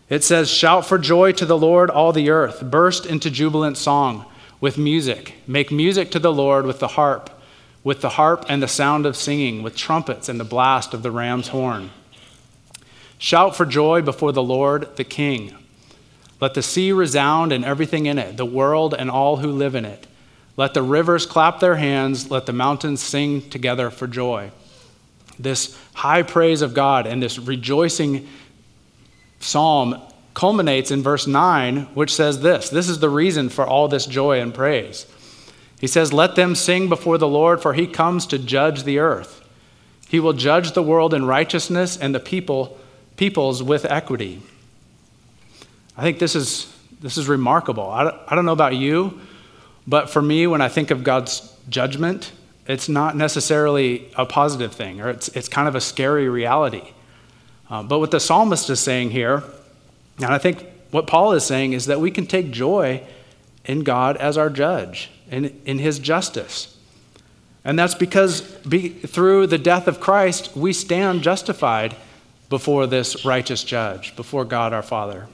It 0.09 0.23
says, 0.23 0.49
Shout 0.49 0.85
for 0.85 0.97
joy 0.97 1.33
to 1.33 1.45
the 1.45 1.57
Lord, 1.57 1.89
all 1.89 2.13
the 2.13 2.29
earth. 2.29 2.61
Burst 2.61 3.05
into 3.05 3.29
jubilant 3.29 3.77
song 3.77 4.25
with 4.61 4.77
music. 4.77 5.35
Make 5.45 5.71
music 5.71 6.11
to 6.11 6.19
the 6.19 6.33
Lord 6.33 6.65
with 6.65 6.79
the 6.79 6.89
harp 6.89 7.29
with 7.87 8.01
the 8.01 8.09
harp 8.09 8.45
and 8.49 8.61
the 8.61 8.67
sound 8.67 9.05
of 9.05 9.15
singing, 9.15 9.63
with 9.63 9.73
trumpets 9.73 10.27
and 10.27 10.37
the 10.37 10.43
blast 10.43 10.93
of 10.93 11.03
the 11.03 11.09
ram's 11.09 11.47
horn. 11.47 11.89
Shout 13.17 13.55
for 13.55 13.65
joy 13.65 14.01
before 14.01 14.31
the 14.31 14.43
Lord 14.43 14.95
the 14.95 15.03
King. 15.03 15.55
Let 16.39 16.53
the 16.53 16.61
sea 16.61 16.91
resound 16.91 17.51
and 17.51 17.65
everything 17.65 18.05
in 18.05 18.19
it, 18.19 18.37
the 18.37 18.45
world 18.45 18.93
and 18.93 19.09
all 19.09 19.37
who 19.37 19.51
live 19.51 19.73
in 19.73 19.85
it. 19.85 20.05
Let 20.55 20.73
the 20.73 20.83
rivers 20.83 21.25
clap 21.25 21.59
their 21.59 21.75
hands, 21.75 22.29
let 22.29 22.45
the 22.45 22.53
mountains 22.53 23.01
sing 23.01 23.47
together 23.49 23.89
for 23.89 24.07
joy. 24.07 24.51
This 25.39 25.77
high 25.93 26.23
praise 26.23 26.61
of 26.61 26.73
God 26.73 27.05
and 27.05 27.21
this 27.21 27.37
rejoicing 27.37 28.27
psalm 29.39 30.01
culminates 30.33 30.91
in 30.91 31.01
verse 31.01 31.25
9, 31.25 31.87
which 31.95 32.13
says 32.13 32.41
this 32.41 32.69
This 32.69 32.89
is 32.89 32.99
the 32.99 33.09
reason 33.09 33.49
for 33.49 33.65
all 33.65 33.87
this 33.87 34.05
joy 34.05 34.39
and 34.39 34.53
praise. 34.53 35.05
He 35.79 35.87
says, 35.87 36.13
Let 36.13 36.35
them 36.35 36.55
sing 36.55 36.89
before 36.89 37.17
the 37.17 37.27
Lord, 37.27 37.61
for 37.61 37.73
he 37.73 37.87
comes 37.87 38.25
to 38.27 38.39
judge 38.39 38.83
the 38.83 38.99
earth. 38.99 39.43
He 40.07 40.19
will 40.19 40.33
judge 40.33 40.71
the 40.71 40.83
world 40.83 41.13
in 41.13 41.25
righteousness 41.25 41.97
and 41.97 42.15
the 42.15 42.19
people, 42.19 42.79
peoples 43.17 43.61
with 43.61 43.83
equity. 43.85 44.41
I 45.97 46.03
think 46.03 46.19
this 46.19 46.35
is, 46.35 46.73
this 47.01 47.17
is 47.17 47.27
remarkable. 47.27 47.89
I 47.89 48.03
don't, 48.03 48.15
I 48.27 48.35
don't 48.35 48.45
know 48.45 48.53
about 48.53 48.75
you, 48.75 49.19
but 49.85 50.09
for 50.09 50.21
me, 50.21 50.47
when 50.47 50.61
I 50.61 50.69
think 50.69 50.91
of 50.91 51.03
God's 51.03 51.53
judgment, 51.67 52.31
it's 52.67 52.87
not 52.87 53.15
necessarily 53.15 54.11
a 54.15 54.25
positive 54.25 54.73
thing, 54.73 55.01
or 55.01 55.09
it's, 55.09 55.29
it's 55.29 55.49
kind 55.49 55.67
of 55.67 55.75
a 55.75 55.81
scary 55.81 56.29
reality. 56.29 56.93
Uh, 57.69 57.83
but 57.83 57.99
what 57.99 58.11
the 58.11 58.19
psalmist 58.19 58.69
is 58.69 58.79
saying 58.79 59.11
here, 59.11 59.43
and 60.17 60.27
I 60.27 60.37
think 60.37 60.65
what 60.91 61.07
Paul 61.07 61.33
is 61.33 61.43
saying, 61.43 61.73
is 61.73 61.85
that 61.87 61.99
we 61.99 62.11
can 62.11 62.27
take 62.27 62.51
joy 62.51 63.03
in 63.65 63.83
God 63.83 64.17
as 64.17 64.37
our 64.37 64.49
judge, 64.49 65.09
in, 65.31 65.59
in 65.65 65.79
his 65.79 65.99
justice. 65.99 66.77
And 67.65 67.77
that's 67.77 67.95
because 67.95 68.41
be, 68.41 68.89
through 68.89 69.47
the 69.47 69.57
death 69.57 69.87
of 69.87 69.99
Christ, 69.99 70.55
we 70.55 70.71
stand 70.71 71.21
justified 71.21 71.95
before 72.49 72.87
this 72.87 73.25
righteous 73.25 73.63
judge, 73.63 74.15
before 74.15 74.45
God 74.45 74.73
our 74.73 74.81
Father. 74.81 75.27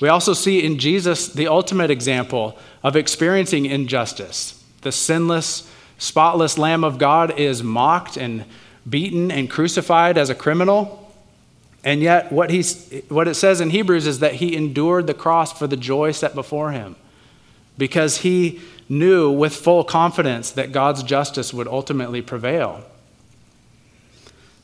We 0.00 0.08
also 0.08 0.32
see 0.32 0.64
in 0.64 0.78
Jesus 0.78 1.28
the 1.28 1.46
ultimate 1.46 1.90
example 1.90 2.58
of 2.82 2.96
experiencing 2.96 3.66
injustice. 3.66 4.62
The 4.80 4.90
sinless, 4.90 5.70
spotless 5.98 6.58
Lamb 6.58 6.82
of 6.82 6.98
God 6.98 7.38
is 7.38 7.62
mocked 7.62 8.16
and 8.16 8.44
beaten 8.88 9.30
and 9.30 9.48
crucified 9.48 10.18
as 10.18 10.28
a 10.28 10.34
criminal. 10.34 10.98
And 11.84 12.00
yet, 12.00 12.32
what, 12.32 12.50
he's, 12.50 13.02
what 13.08 13.28
it 13.28 13.34
says 13.34 13.60
in 13.60 13.70
Hebrews 13.70 14.06
is 14.06 14.18
that 14.18 14.34
he 14.34 14.56
endured 14.56 15.06
the 15.06 15.14
cross 15.14 15.56
for 15.56 15.66
the 15.66 15.76
joy 15.76 16.12
set 16.12 16.34
before 16.34 16.72
him 16.72 16.96
because 17.78 18.18
he 18.18 18.60
knew 18.88 19.30
with 19.30 19.54
full 19.54 19.84
confidence 19.84 20.50
that 20.50 20.72
God's 20.72 21.02
justice 21.02 21.54
would 21.54 21.68
ultimately 21.68 22.22
prevail. 22.22 22.84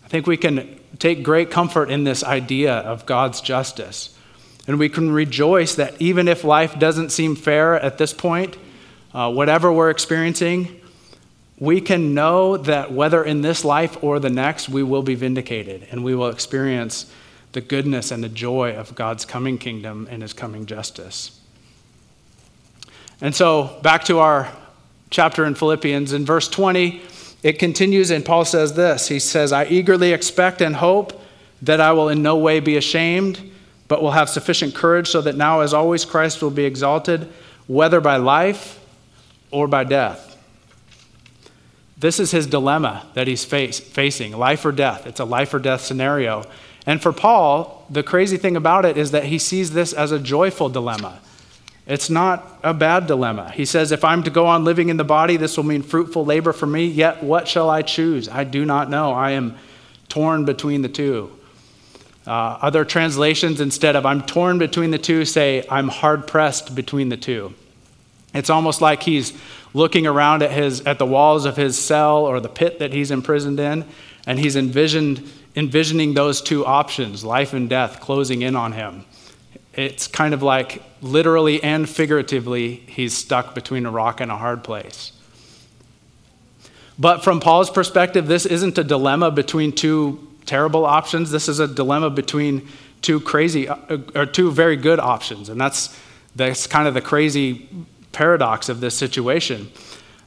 I 0.09 0.11
think 0.11 0.27
we 0.27 0.39
can 0.39 0.81
take 0.99 1.23
great 1.23 1.51
comfort 1.51 1.91
in 1.91 2.05
this 2.05 2.25
idea 2.25 2.73
of 2.73 3.05
God's 3.05 3.43
justice. 3.43 4.17
And 4.67 4.79
we 4.79 4.89
can 4.89 5.11
rejoice 5.11 5.75
that 5.75 6.01
even 6.01 6.29
if 6.29 6.45
life 6.45 6.79
doesn't 6.79 7.11
seem 7.11 7.37
fair 7.37 7.75
at 7.75 7.99
this 7.99 8.15
point, 8.15 8.57
uh, 9.13 9.31
whatever 9.31 9.71
we're 9.71 9.91
experiencing, 9.91 10.81
we 11.59 11.83
can 11.83 12.15
know 12.15 12.57
that 12.57 12.91
whether 12.91 13.23
in 13.23 13.43
this 13.43 13.67
life 13.67 14.03
or 14.03 14.19
the 14.19 14.31
next, 14.31 14.71
we 14.71 14.83
will 14.83 15.03
be 15.03 15.15
vindicated 15.15 15.87
and 15.91 16.03
we 16.03 16.15
will 16.15 16.29
experience 16.29 17.13
the 17.53 17.61
goodness 17.61 18.11
and 18.11 18.25
the 18.25 18.31
joy 18.31 18.75
of 18.75 18.95
God's 18.95 19.27
coming 19.27 19.59
kingdom 19.59 20.09
and 20.11 20.23
his 20.23 20.33
coming 20.33 20.65
justice. 20.65 21.39
And 23.21 23.35
so, 23.35 23.79
back 23.83 24.05
to 24.05 24.21
our 24.21 24.51
chapter 25.11 25.45
in 25.45 25.55
Philippians, 25.55 26.15
in 26.15 26.25
verse 26.25 26.49
20, 26.49 27.03
it 27.43 27.59
continues, 27.59 28.11
and 28.11 28.25
Paul 28.25 28.45
says 28.45 28.75
this 28.75 29.09
He 29.09 29.19
says, 29.19 29.53
I 29.53 29.65
eagerly 29.67 30.13
expect 30.13 30.61
and 30.61 30.77
hope 30.77 31.21
that 31.63 31.81
I 31.81 31.93
will 31.93 32.09
in 32.09 32.23
no 32.23 32.37
way 32.37 32.61
be 32.61 32.77
ashamed 32.77 33.51
but 33.89 34.03
will 34.03 34.13
have 34.13 34.29
sufficient 34.29 34.75
courage 34.75 35.09
so 35.09 35.23
that 35.23 35.35
now, 35.35 35.61
as 35.61 35.73
always, 35.75 36.05
Christ 36.05 36.43
will 36.43 36.51
be 36.51 36.65
exalted, 36.65 37.27
whether 37.67 38.01
by 38.01 38.19
life 38.19 38.79
or 39.51 39.67
by 39.67 39.85
death. 39.85 40.37
This 41.97 42.21
is 42.21 42.31
his 42.31 42.47
dilemma 42.47 43.07
that 43.15 43.27
he's 43.27 43.45
face, 43.45 43.81
facing 43.81 44.37
life 44.37 44.65
or 44.65 44.73
death. 44.73 45.07
It's 45.07 45.19
a 45.19 45.25
life 45.25 45.53
or 45.53 45.59
death 45.59 45.81
scenario. 45.81 46.45
And 46.87 47.03
for 47.03 47.13
Paul, 47.13 47.87
the 47.91 48.03
crazy 48.03 48.37
thing 48.37 48.57
about 48.57 48.85
it 48.85 48.97
is 48.97 49.11
that 49.11 49.25
he 49.25 49.39
sees 49.39 49.73
this 49.73 49.93
as 49.93 50.13
a 50.13 50.19
joyful 50.19 50.69
dilemma. 50.69 51.21
It's 51.89 52.11
not 52.11 52.61
a 52.63 52.75
bad 52.75 53.07
dilemma. 53.07 53.51
He 53.51 53.65
says, 53.65 53.93
If 53.93 54.05
I'm 54.05 54.23
to 54.25 54.31
go 54.31 54.47
on 54.47 54.63
living 54.63 54.91
in 54.91 54.99
the 54.99 55.05
body, 55.05 55.39
this 55.39 55.57
will 55.57 55.65
mean 55.65 55.83
fruitful 55.83 56.25
labor 56.25 56.53
for 56.53 56.67
me. 56.67 56.85
Yet, 56.85 57.23
what 57.23 57.49
shall 57.49 57.71
I 57.71 57.81
choose? 57.81 58.29
I 58.29 58.45
do 58.45 58.67
not 58.67 58.91
know. 58.91 59.13
I 59.13 59.31
am 59.31 59.57
torn 60.11 60.45
between 60.45 60.83
the 60.83 60.91
two. 60.91 61.33
Uh, 62.27 62.59
other 62.61 62.85
translations, 62.85 63.59
instead 63.59 63.97
of 63.97 64.05
I'm 64.05 64.21
torn 64.21 64.59
between 64.59 64.91
the 64.91 64.99
two, 64.99 65.25
say 65.25 65.65
I'm 65.71 65.89
hard 65.89 66.27
pressed 66.27 66.75
between 66.75 67.09
the 67.09 67.17
two. 67.17 67.55
It's 68.35 68.51
almost 68.51 68.83
like 68.83 69.03
he's 69.03 69.33
looking 69.73 70.07
around 70.07 70.43
at, 70.43 70.51
his, 70.51 70.83
at 70.83 70.99
the 70.99 71.07
walls 71.07 71.47
of 71.47 71.57
his 71.57 71.79
cell 71.79 72.27
or 72.27 72.39
the 72.39 72.51
pit 72.51 72.81
that 72.81 72.93
he's 72.93 73.11
imprisoned 73.11 73.59
in, 73.59 73.87
and 74.27 74.39
he's 74.39 74.57
envisioned, 74.57 75.27
envisioning 75.57 76.13
those 76.13 76.43
two 76.43 76.67
options, 76.67 77.25
life 77.25 77.55
and 77.55 77.71
death, 77.71 77.99
closing 77.99 78.43
in 78.43 78.55
on 78.55 78.73
him. 78.73 79.07
It's 79.79 80.09
kind 80.09 80.35
of 80.35 80.43
like 80.43 80.83
literally 81.03 81.63
and 81.63 81.89
figuratively, 81.89 82.75
he's 82.89 83.17
stuck 83.17 83.55
between 83.55 83.87
a 83.87 83.93
rock 83.93 84.21
and 84.21 84.29
a 84.29 84.37
hard 84.37 84.65
place. 84.65 85.13
But 86.99 87.23
from 87.23 87.39
Paul's 87.39 87.71
perspective, 87.71 88.27
this 88.27 88.45
isn't 88.45 88.77
a 88.77 88.83
dilemma 88.83 89.31
between 89.31 89.71
two 89.71 90.27
terrible 90.47 90.85
options. 90.85 91.31
This 91.31 91.49
is 91.49 91.61
a 91.61 91.69
dilemma 91.69 92.11
between 92.11 92.67
two 93.03 93.21
crazy 93.21 93.69
uh, 93.69 93.99
or 94.17 94.27
two 94.27 94.51
very 94.51 94.75
good 94.75 94.99
options, 94.99 95.49
and 95.49 95.61
that's 95.61 95.97
that's 96.35 96.67
kind 96.67 96.89
of 96.89 96.95
the 96.95 97.01
crazy 97.01 97.69
paradox 98.11 98.69
of 98.69 98.81
this 98.81 98.97
situation. 98.97 99.71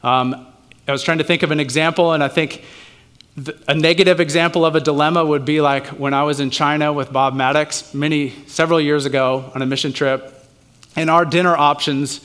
Um, 0.01 0.47
I 0.87 0.93
was 0.93 1.03
trying 1.03 1.17
to 1.17 1.25
think 1.25 1.43
of 1.43 1.51
an 1.51 1.59
example, 1.59 2.13
and 2.13 2.23
I 2.23 2.29
think 2.29 2.63
a 3.67 3.73
negative 3.73 4.19
example 4.19 4.65
of 4.65 4.75
a 4.75 4.81
dilemma 4.81 5.23
would 5.23 5.45
be 5.45 5.61
like 5.61 5.87
when 5.87 6.13
I 6.13 6.23
was 6.23 6.39
in 6.39 6.49
China 6.49 6.91
with 6.91 7.13
Bob 7.13 7.33
Maddox 7.33 7.93
many 7.93 8.31
several 8.47 8.81
years 8.81 9.05
ago 9.05 9.51
on 9.55 9.61
a 9.61 9.65
mission 9.65 9.93
trip, 9.93 10.33
and 10.95 11.09
our 11.09 11.23
dinner 11.23 11.55
options 11.55 12.21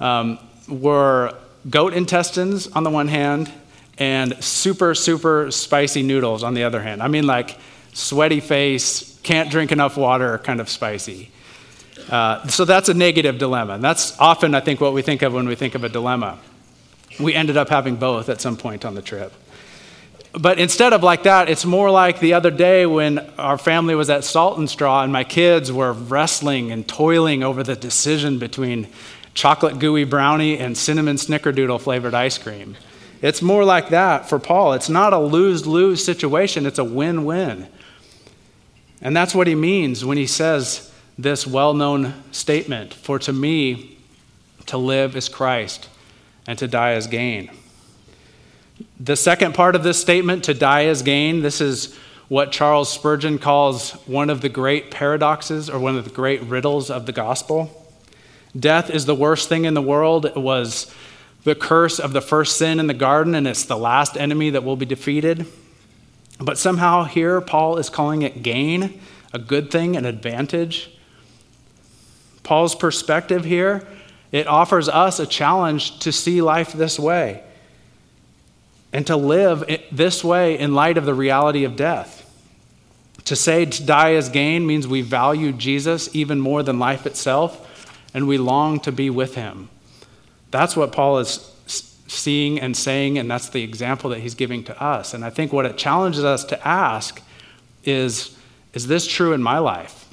um, 0.00 0.38
were 0.68 1.34
goat 1.68 1.92
intestines 1.92 2.68
on 2.68 2.84
the 2.84 2.90
one 2.90 3.08
hand 3.08 3.52
and 3.98 4.42
super, 4.42 4.94
super 4.94 5.50
spicy 5.50 6.02
noodles 6.02 6.42
on 6.42 6.54
the 6.54 6.64
other 6.64 6.80
hand. 6.80 7.02
I 7.02 7.08
mean, 7.08 7.26
like 7.26 7.58
sweaty 7.92 8.40
face, 8.40 9.18
can't 9.22 9.50
drink 9.50 9.72
enough 9.72 9.96
water, 9.96 10.38
kind 10.38 10.60
of 10.60 10.68
spicy. 10.68 11.30
Uh, 12.10 12.46
so 12.46 12.64
that's 12.64 12.88
a 12.88 12.94
negative 12.94 13.38
dilemma. 13.38 13.74
And 13.74 13.84
that's 13.84 14.18
often, 14.20 14.54
I 14.54 14.60
think, 14.60 14.80
what 14.80 14.92
we 14.92 15.02
think 15.02 15.22
of 15.22 15.32
when 15.32 15.48
we 15.48 15.54
think 15.54 15.74
of 15.74 15.82
a 15.82 15.88
dilemma. 15.88 16.38
We 17.18 17.34
ended 17.34 17.56
up 17.56 17.68
having 17.68 17.96
both 17.96 18.28
at 18.28 18.40
some 18.40 18.56
point 18.56 18.84
on 18.84 18.94
the 18.94 19.02
trip. 19.02 19.32
But 20.38 20.58
instead 20.58 20.92
of 20.92 21.02
like 21.02 21.22
that, 21.22 21.48
it's 21.48 21.64
more 21.64 21.90
like 21.90 22.20
the 22.20 22.34
other 22.34 22.50
day 22.50 22.84
when 22.84 23.18
our 23.38 23.56
family 23.56 23.94
was 23.94 24.10
at 24.10 24.22
Salt 24.22 24.58
and 24.58 24.68
Straw 24.68 25.02
and 25.02 25.10
my 25.10 25.24
kids 25.24 25.72
were 25.72 25.94
wrestling 25.94 26.70
and 26.70 26.86
toiling 26.86 27.42
over 27.42 27.62
the 27.62 27.74
decision 27.74 28.38
between 28.38 28.88
chocolate 29.32 29.78
gooey 29.78 30.04
brownie 30.04 30.58
and 30.58 30.76
cinnamon 30.76 31.16
snickerdoodle 31.16 31.80
flavored 31.80 32.12
ice 32.12 32.36
cream. 32.36 32.76
It's 33.22 33.40
more 33.40 33.64
like 33.64 33.88
that 33.88 34.28
for 34.28 34.38
Paul. 34.38 34.74
It's 34.74 34.90
not 34.90 35.14
a 35.14 35.18
lose 35.18 35.66
lose 35.66 36.04
situation, 36.04 36.66
it's 36.66 36.78
a 36.78 36.84
win 36.84 37.24
win. 37.24 37.66
And 39.00 39.16
that's 39.16 39.34
what 39.34 39.46
he 39.46 39.54
means 39.54 40.04
when 40.04 40.18
he 40.18 40.26
says 40.26 40.92
this 41.16 41.46
well 41.46 41.72
known 41.72 42.12
statement 42.30 42.92
For 42.92 43.18
to 43.20 43.32
me, 43.32 43.98
to 44.66 44.76
live 44.76 45.16
is 45.16 45.30
Christ, 45.30 45.88
and 46.46 46.58
to 46.58 46.68
die 46.68 46.94
is 46.94 47.06
gain. 47.06 47.50
The 49.00 49.16
second 49.16 49.54
part 49.54 49.74
of 49.74 49.82
this 49.82 50.00
statement, 50.00 50.44
to 50.44 50.54
die 50.54 50.82
is 50.82 51.02
gain, 51.02 51.42
this 51.42 51.60
is 51.60 51.94
what 52.28 52.50
Charles 52.50 52.92
Spurgeon 52.92 53.38
calls 53.38 53.92
one 54.06 54.30
of 54.30 54.40
the 54.40 54.48
great 54.48 54.90
paradoxes 54.90 55.70
or 55.70 55.78
one 55.78 55.96
of 55.96 56.04
the 56.04 56.10
great 56.10 56.42
riddles 56.42 56.90
of 56.90 57.06
the 57.06 57.12
gospel. 57.12 57.86
Death 58.58 58.90
is 58.90 59.06
the 59.06 59.14
worst 59.14 59.48
thing 59.48 59.64
in 59.64 59.74
the 59.74 59.82
world. 59.82 60.26
It 60.26 60.36
was 60.36 60.92
the 61.44 61.54
curse 61.54 62.00
of 62.00 62.12
the 62.12 62.20
first 62.20 62.56
sin 62.56 62.80
in 62.80 62.86
the 62.86 62.94
garden, 62.94 63.34
and 63.34 63.46
it's 63.46 63.64
the 63.64 63.76
last 63.76 64.16
enemy 64.16 64.50
that 64.50 64.64
will 64.64 64.76
be 64.76 64.86
defeated. 64.86 65.46
But 66.40 66.58
somehow 66.58 67.04
here, 67.04 67.40
Paul 67.40 67.76
is 67.76 67.88
calling 67.88 68.22
it 68.22 68.42
gain, 68.42 69.00
a 69.32 69.38
good 69.38 69.70
thing, 69.70 69.96
an 69.96 70.04
advantage. 70.04 70.90
Paul's 72.42 72.74
perspective 72.74 73.44
here, 73.44 73.86
it 74.32 74.46
offers 74.46 74.88
us 74.88 75.20
a 75.20 75.26
challenge 75.26 76.00
to 76.00 76.12
see 76.12 76.42
life 76.42 76.72
this 76.72 76.98
way 76.98 77.42
and 78.96 79.06
to 79.06 79.14
live 79.14 79.62
this 79.92 80.24
way 80.24 80.58
in 80.58 80.74
light 80.74 80.96
of 80.96 81.04
the 81.04 81.12
reality 81.12 81.64
of 81.64 81.76
death. 81.76 82.22
To 83.26 83.36
say 83.36 83.66
to 83.66 83.84
die 83.84 84.12
is 84.12 84.30
gain 84.30 84.66
means 84.66 84.88
we 84.88 85.02
value 85.02 85.52
Jesus 85.52 86.08
even 86.14 86.40
more 86.40 86.62
than 86.62 86.78
life 86.78 87.04
itself, 87.04 87.94
and 88.14 88.26
we 88.26 88.38
long 88.38 88.80
to 88.80 88.90
be 88.90 89.10
with 89.10 89.34
him. 89.34 89.68
That's 90.50 90.78
what 90.78 90.92
Paul 90.92 91.18
is 91.18 91.52
seeing 92.06 92.58
and 92.58 92.74
saying, 92.74 93.18
and 93.18 93.30
that's 93.30 93.50
the 93.50 93.62
example 93.62 94.08
that 94.08 94.20
he's 94.20 94.34
giving 94.34 94.64
to 94.64 94.82
us. 94.82 95.12
And 95.12 95.26
I 95.26 95.28
think 95.28 95.52
what 95.52 95.66
it 95.66 95.76
challenges 95.76 96.24
us 96.24 96.42
to 96.44 96.66
ask 96.66 97.20
is 97.84 98.34
Is 98.72 98.86
this 98.86 99.06
true 99.06 99.34
in 99.34 99.42
my 99.42 99.58
life? 99.58 100.08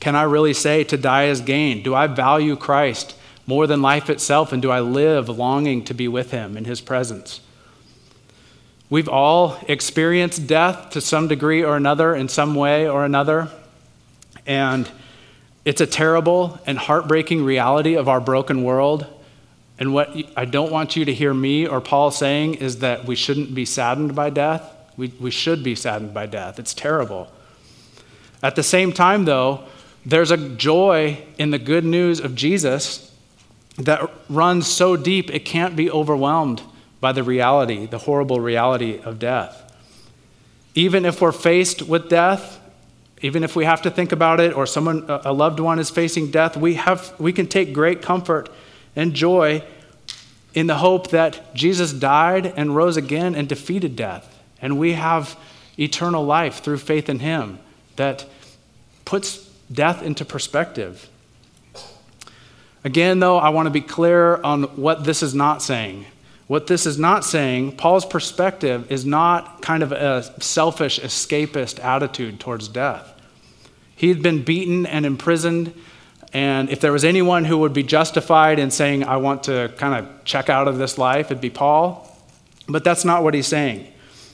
Can 0.00 0.16
I 0.16 0.22
really 0.22 0.54
say 0.54 0.82
to 0.84 0.96
die 0.96 1.24
is 1.24 1.42
gain? 1.42 1.82
Do 1.82 1.94
I 1.94 2.06
value 2.06 2.56
Christ 2.56 3.14
more 3.46 3.66
than 3.66 3.82
life 3.82 4.08
itself? 4.08 4.50
And 4.50 4.62
do 4.62 4.70
I 4.70 4.80
live 4.80 5.28
longing 5.28 5.84
to 5.84 5.92
be 5.92 6.08
with 6.08 6.30
him 6.30 6.56
in 6.56 6.64
his 6.64 6.80
presence? 6.80 7.42
We've 8.90 9.08
all 9.08 9.58
experienced 9.68 10.46
death 10.46 10.90
to 10.90 11.00
some 11.02 11.28
degree 11.28 11.62
or 11.62 11.76
another, 11.76 12.14
in 12.14 12.28
some 12.28 12.54
way 12.54 12.88
or 12.88 13.04
another. 13.04 13.50
And 14.46 14.90
it's 15.66 15.82
a 15.82 15.86
terrible 15.86 16.58
and 16.64 16.78
heartbreaking 16.78 17.44
reality 17.44 17.96
of 17.96 18.08
our 18.08 18.20
broken 18.20 18.62
world. 18.62 19.06
And 19.78 19.92
what 19.92 20.16
I 20.36 20.46
don't 20.46 20.72
want 20.72 20.96
you 20.96 21.04
to 21.04 21.12
hear 21.12 21.34
me 21.34 21.66
or 21.66 21.82
Paul 21.82 22.10
saying 22.10 22.54
is 22.54 22.78
that 22.78 23.04
we 23.04 23.14
shouldn't 23.14 23.54
be 23.54 23.66
saddened 23.66 24.14
by 24.14 24.30
death. 24.30 24.62
We, 24.96 25.12
we 25.20 25.30
should 25.30 25.62
be 25.62 25.74
saddened 25.74 26.14
by 26.14 26.24
death. 26.24 26.58
It's 26.58 26.72
terrible. 26.72 27.30
At 28.42 28.56
the 28.56 28.62
same 28.62 28.92
time, 28.92 29.26
though, 29.26 29.64
there's 30.06 30.30
a 30.30 30.36
joy 30.36 31.22
in 31.36 31.50
the 31.50 31.58
good 31.58 31.84
news 31.84 32.20
of 32.20 32.34
Jesus 32.34 33.14
that 33.76 34.10
runs 34.30 34.66
so 34.66 34.96
deep 34.96 35.30
it 35.30 35.44
can't 35.44 35.76
be 35.76 35.90
overwhelmed 35.90 36.62
by 37.00 37.12
the 37.12 37.22
reality, 37.22 37.86
the 37.86 37.98
horrible 37.98 38.40
reality 38.40 39.00
of 39.04 39.18
death. 39.18 39.64
Even 40.74 41.04
if 41.04 41.20
we're 41.20 41.32
faced 41.32 41.82
with 41.82 42.08
death, 42.08 42.60
even 43.20 43.42
if 43.42 43.56
we 43.56 43.64
have 43.64 43.82
to 43.82 43.90
think 43.90 44.12
about 44.12 44.40
it 44.40 44.52
or 44.52 44.66
someone 44.66 45.04
a 45.08 45.32
loved 45.32 45.60
one 45.60 45.78
is 45.78 45.90
facing 45.90 46.30
death, 46.30 46.56
we 46.56 46.74
have 46.74 47.12
we 47.18 47.32
can 47.32 47.46
take 47.46 47.72
great 47.72 48.00
comfort 48.02 48.48
and 48.94 49.14
joy 49.14 49.62
in 50.54 50.66
the 50.66 50.76
hope 50.76 51.10
that 51.10 51.54
Jesus 51.54 51.92
died 51.92 52.46
and 52.56 52.74
rose 52.74 52.96
again 52.96 53.34
and 53.34 53.48
defeated 53.48 53.96
death. 53.96 54.42
And 54.60 54.78
we 54.78 54.94
have 54.94 55.38
eternal 55.78 56.24
life 56.24 56.62
through 56.62 56.78
faith 56.78 57.08
in 57.08 57.20
him 57.20 57.58
that 57.96 58.24
puts 59.04 59.48
death 59.72 60.02
into 60.02 60.24
perspective. 60.24 61.08
Again, 62.84 63.20
though, 63.20 63.38
I 63.38 63.50
want 63.50 63.66
to 63.66 63.70
be 63.70 63.80
clear 63.80 64.36
on 64.42 64.64
what 64.76 65.04
this 65.04 65.22
is 65.22 65.34
not 65.34 65.62
saying. 65.62 66.06
What 66.48 66.66
this 66.66 66.86
is 66.86 66.98
not 66.98 67.26
saying, 67.26 67.76
Paul's 67.76 68.06
perspective 68.06 68.90
is 68.90 69.04
not 69.04 69.60
kind 69.60 69.82
of 69.82 69.92
a 69.92 70.22
selfish, 70.40 70.98
escapist 70.98 71.82
attitude 71.84 72.40
towards 72.40 72.68
death. 72.68 73.12
He 73.94 74.08
had 74.08 74.22
been 74.22 74.42
beaten 74.42 74.86
and 74.86 75.04
imprisoned, 75.04 75.74
and 76.32 76.70
if 76.70 76.80
there 76.80 76.90
was 76.92 77.04
anyone 77.04 77.44
who 77.44 77.58
would 77.58 77.74
be 77.74 77.82
justified 77.82 78.58
in 78.58 78.70
saying, 78.70 79.04
I 79.04 79.18
want 79.18 79.42
to 79.44 79.72
kind 79.76 79.94
of 79.94 80.24
check 80.24 80.48
out 80.48 80.68
of 80.68 80.78
this 80.78 80.96
life, 80.96 81.26
it'd 81.26 81.42
be 81.42 81.50
Paul. 81.50 82.16
But 82.66 82.82
that's 82.82 83.04
not 83.04 83.22
what 83.22 83.34
he's 83.34 83.46
saying. 83.46 83.86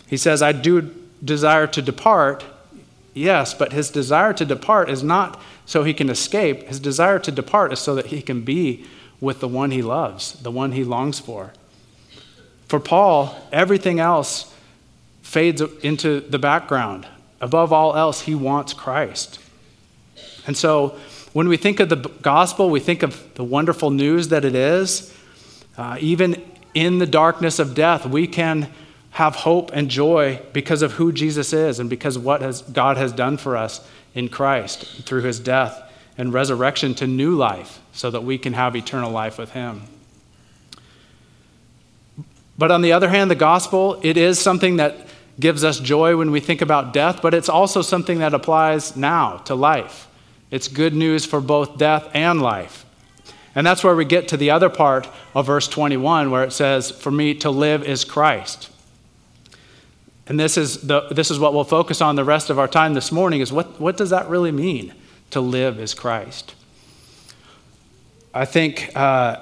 He 0.06 0.16
says, 0.16 0.40
I 0.40 0.52
do 0.52 0.94
desire 1.24 1.66
to 1.66 1.82
depart, 1.82 2.44
yes, 3.12 3.54
but 3.54 3.72
his 3.72 3.90
desire 3.90 4.32
to 4.34 4.44
depart 4.44 4.88
is 4.88 5.02
not 5.02 5.40
so 5.66 5.82
he 5.82 5.94
can 5.94 6.10
escape. 6.10 6.68
His 6.68 6.78
desire 6.78 7.18
to 7.18 7.32
depart 7.32 7.72
is 7.72 7.80
so 7.80 7.96
that 7.96 8.06
he 8.06 8.22
can 8.22 8.42
be 8.42 8.86
with 9.20 9.40
the 9.40 9.48
one 9.48 9.72
he 9.72 9.82
loves, 9.82 10.34
the 10.34 10.50
one 10.52 10.72
he 10.72 10.84
longs 10.84 11.18
for. 11.18 11.52
For 12.68 12.80
Paul, 12.80 13.36
everything 13.52 14.00
else 14.00 14.52
fades 15.22 15.60
into 15.60 16.20
the 16.20 16.38
background. 16.38 17.06
Above 17.40 17.72
all 17.72 17.96
else, 17.96 18.22
he 18.22 18.34
wants 18.34 18.72
Christ. 18.72 19.38
And 20.46 20.56
so 20.56 20.98
when 21.32 21.48
we 21.48 21.56
think 21.56 21.80
of 21.80 21.88
the 21.88 21.96
gospel, 21.96 22.70
we 22.70 22.80
think 22.80 23.02
of 23.02 23.34
the 23.34 23.44
wonderful 23.44 23.90
news 23.90 24.28
that 24.28 24.44
it 24.44 24.54
is. 24.54 25.12
Uh, 25.76 25.96
even 26.00 26.42
in 26.74 26.98
the 26.98 27.06
darkness 27.06 27.58
of 27.58 27.74
death, 27.74 28.06
we 28.06 28.26
can 28.26 28.70
have 29.10 29.36
hope 29.36 29.70
and 29.72 29.88
joy 29.88 30.40
because 30.52 30.82
of 30.82 30.92
who 30.92 31.12
Jesus 31.12 31.52
is 31.52 31.78
and 31.78 31.88
because 31.88 32.16
of 32.16 32.24
what 32.24 32.40
has, 32.40 32.62
God 32.62 32.96
has 32.96 33.12
done 33.12 33.36
for 33.36 33.56
us 33.56 33.86
in 34.14 34.28
Christ 34.28 34.84
through 35.04 35.22
his 35.22 35.38
death 35.38 35.80
and 36.16 36.32
resurrection 36.32 36.94
to 36.94 37.06
new 37.06 37.34
life 37.34 37.80
so 37.92 38.10
that 38.10 38.24
we 38.24 38.38
can 38.38 38.52
have 38.52 38.76
eternal 38.76 39.10
life 39.10 39.38
with 39.38 39.50
him. 39.50 39.82
But 42.56 42.70
on 42.70 42.82
the 42.82 42.92
other 42.92 43.08
hand, 43.08 43.30
the 43.30 43.36
gospel, 43.36 43.98
it 44.02 44.16
is 44.16 44.38
something 44.38 44.76
that 44.76 45.06
gives 45.40 45.64
us 45.64 45.80
joy 45.80 46.16
when 46.16 46.30
we 46.30 46.40
think 46.40 46.62
about 46.62 46.92
death, 46.92 47.20
but 47.20 47.34
it's 47.34 47.48
also 47.48 47.82
something 47.82 48.18
that 48.20 48.34
applies 48.34 48.96
now 48.96 49.38
to 49.38 49.54
life. 49.54 50.08
It's 50.50 50.68
good 50.68 50.94
news 50.94 51.24
for 51.24 51.40
both 51.40 51.78
death 51.78 52.08
and 52.14 52.40
life. 52.40 52.86
And 53.56 53.66
that's 53.66 53.82
where 53.82 53.94
we 53.96 54.04
get 54.04 54.28
to 54.28 54.36
the 54.36 54.50
other 54.50 54.68
part 54.68 55.08
of 55.34 55.46
verse 55.46 55.68
21 55.68 56.30
where 56.30 56.44
it 56.44 56.52
says, 56.52 56.90
For 56.90 57.10
me 57.10 57.34
to 57.36 57.50
live 57.50 57.82
is 57.84 58.04
Christ. 58.04 58.70
And 60.26 60.40
this 60.40 60.56
is, 60.56 60.82
the, 60.82 61.08
this 61.10 61.30
is 61.30 61.38
what 61.38 61.54
we'll 61.54 61.64
focus 61.64 62.00
on 62.00 62.16
the 62.16 62.24
rest 62.24 62.50
of 62.50 62.58
our 62.58 62.68
time 62.68 62.94
this 62.94 63.12
morning 63.12 63.40
is 63.40 63.52
what, 63.52 63.80
what 63.80 63.96
does 63.96 64.10
that 64.10 64.28
really 64.28 64.52
mean 64.52 64.94
to 65.30 65.40
live 65.40 65.78
is 65.78 65.92
Christ? 65.92 66.54
I 68.32 68.44
think 68.44 68.90
uh, 68.96 69.36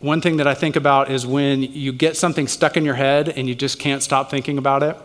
one 0.00 0.20
thing 0.20 0.38
that 0.38 0.46
I 0.46 0.54
think 0.54 0.76
about 0.76 1.10
is 1.10 1.26
when 1.26 1.62
you 1.62 1.92
get 1.92 2.16
something 2.16 2.48
stuck 2.48 2.76
in 2.76 2.84
your 2.84 2.94
head 2.94 3.28
and 3.28 3.48
you 3.48 3.54
just 3.54 3.78
can't 3.78 4.02
stop 4.02 4.30
thinking 4.30 4.58
about 4.58 4.82
it, 4.82 4.96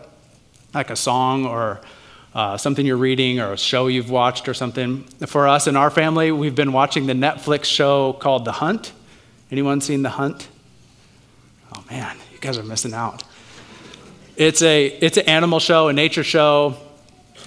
like 0.72 0.90
a 0.90 0.96
song 0.96 1.46
or 1.46 1.80
uh, 2.34 2.56
something 2.56 2.86
you're 2.86 2.96
reading 2.96 3.40
or 3.40 3.52
a 3.52 3.58
show 3.58 3.86
you've 3.86 4.10
watched 4.10 4.48
or 4.48 4.54
something. 4.54 5.02
For 5.26 5.46
us 5.46 5.66
in 5.66 5.76
our 5.76 5.90
family, 5.90 6.32
we've 6.32 6.54
been 6.54 6.72
watching 6.72 7.06
the 7.06 7.12
Netflix 7.12 7.64
show 7.64 8.14
called 8.14 8.44
The 8.44 8.52
Hunt. 8.52 8.92
Anyone 9.50 9.80
seen 9.82 10.02
The 10.02 10.10
Hunt? 10.10 10.48
Oh 11.74 11.84
man, 11.90 12.16
you 12.32 12.38
guys 12.38 12.56
are 12.56 12.62
missing 12.62 12.94
out. 12.94 13.24
It's 14.36 14.62
a 14.62 14.86
it's 14.86 15.18
an 15.18 15.28
animal 15.28 15.60
show, 15.60 15.88
a 15.88 15.92
nature 15.92 16.24
show, 16.24 16.76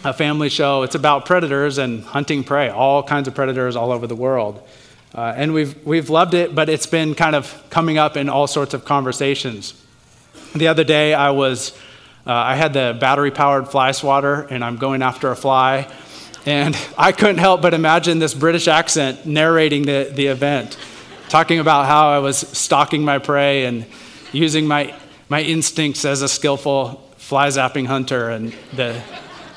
a 0.04 0.14
family 0.14 0.50
show. 0.50 0.84
It's 0.84 0.94
about 0.94 1.26
predators 1.26 1.80
and 1.80 2.04
hunting 2.04 2.44
prey, 2.44 2.70
all 2.70 3.02
kinds 3.02 3.28
of 3.28 3.34
predators 3.34 3.76
all 3.76 3.92
over 3.92 4.06
the 4.06 4.16
world. 4.16 4.62
Uh, 5.15 5.34
and 5.38 5.54
we've, 5.54 5.82
we've 5.86 6.10
loved 6.10 6.34
it, 6.34 6.54
but 6.54 6.67
it's 6.67 6.88
been 6.88 7.15
kind 7.15 7.38
of 7.38 7.63
coming 7.69 7.97
up 7.97 8.17
in 8.17 8.28
all 8.28 8.47
sorts 8.47 8.73
of 8.73 8.84
conversations. 8.84 9.73
The 10.54 10.67
other 10.67 10.84
day, 10.84 11.13
I 11.13 11.30
was, 11.30 11.71
uh, 12.28 12.34
I 12.34 12.56
had 12.56 12.73
the 12.73 12.97
battery 12.99 13.32
powered 13.32 13.69
fly 13.69 13.93
swatter, 13.93 14.41
and 14.41 14.62
I'm 14.62 14.75
going 14.75 15.01
after 15.01 15.32
a 15.32 15.36
fly. 15.36 15.89
And 16.45 16.78
I 16.97 17.13
couldn't 17.13 17.38
help 17.38 17.62
but 17.62 17.73
imagine 17.73 18.19
this 18.19 18.34
British 18.34 18.67
accent 18.67 19.25
narrating 19.25 19.84
the, 19.84 20.12
the 20.13 20.28
event, 20.28 20.78
talking 21.30 21.60
about 21.60 21.86
how 21.86 22.10
I 22.10 22.19
was 22.19 22.38
stalking 22.38 23.06
my 23.06 23.19
prey 23.19 23.63
and 23.65 23.86
using 24.34 24.67
my, 24.67 24.93
my 25.30 25.41
instincts 25.41 26.04
as 26.04 26.23
a 26.23 26.28
skillful 26.28 26.95
fly 27.15 27.47
zapping 27.47 27.88
hunter, 27.88 28.30
and 28.32 28.54
the, 28.73 29.01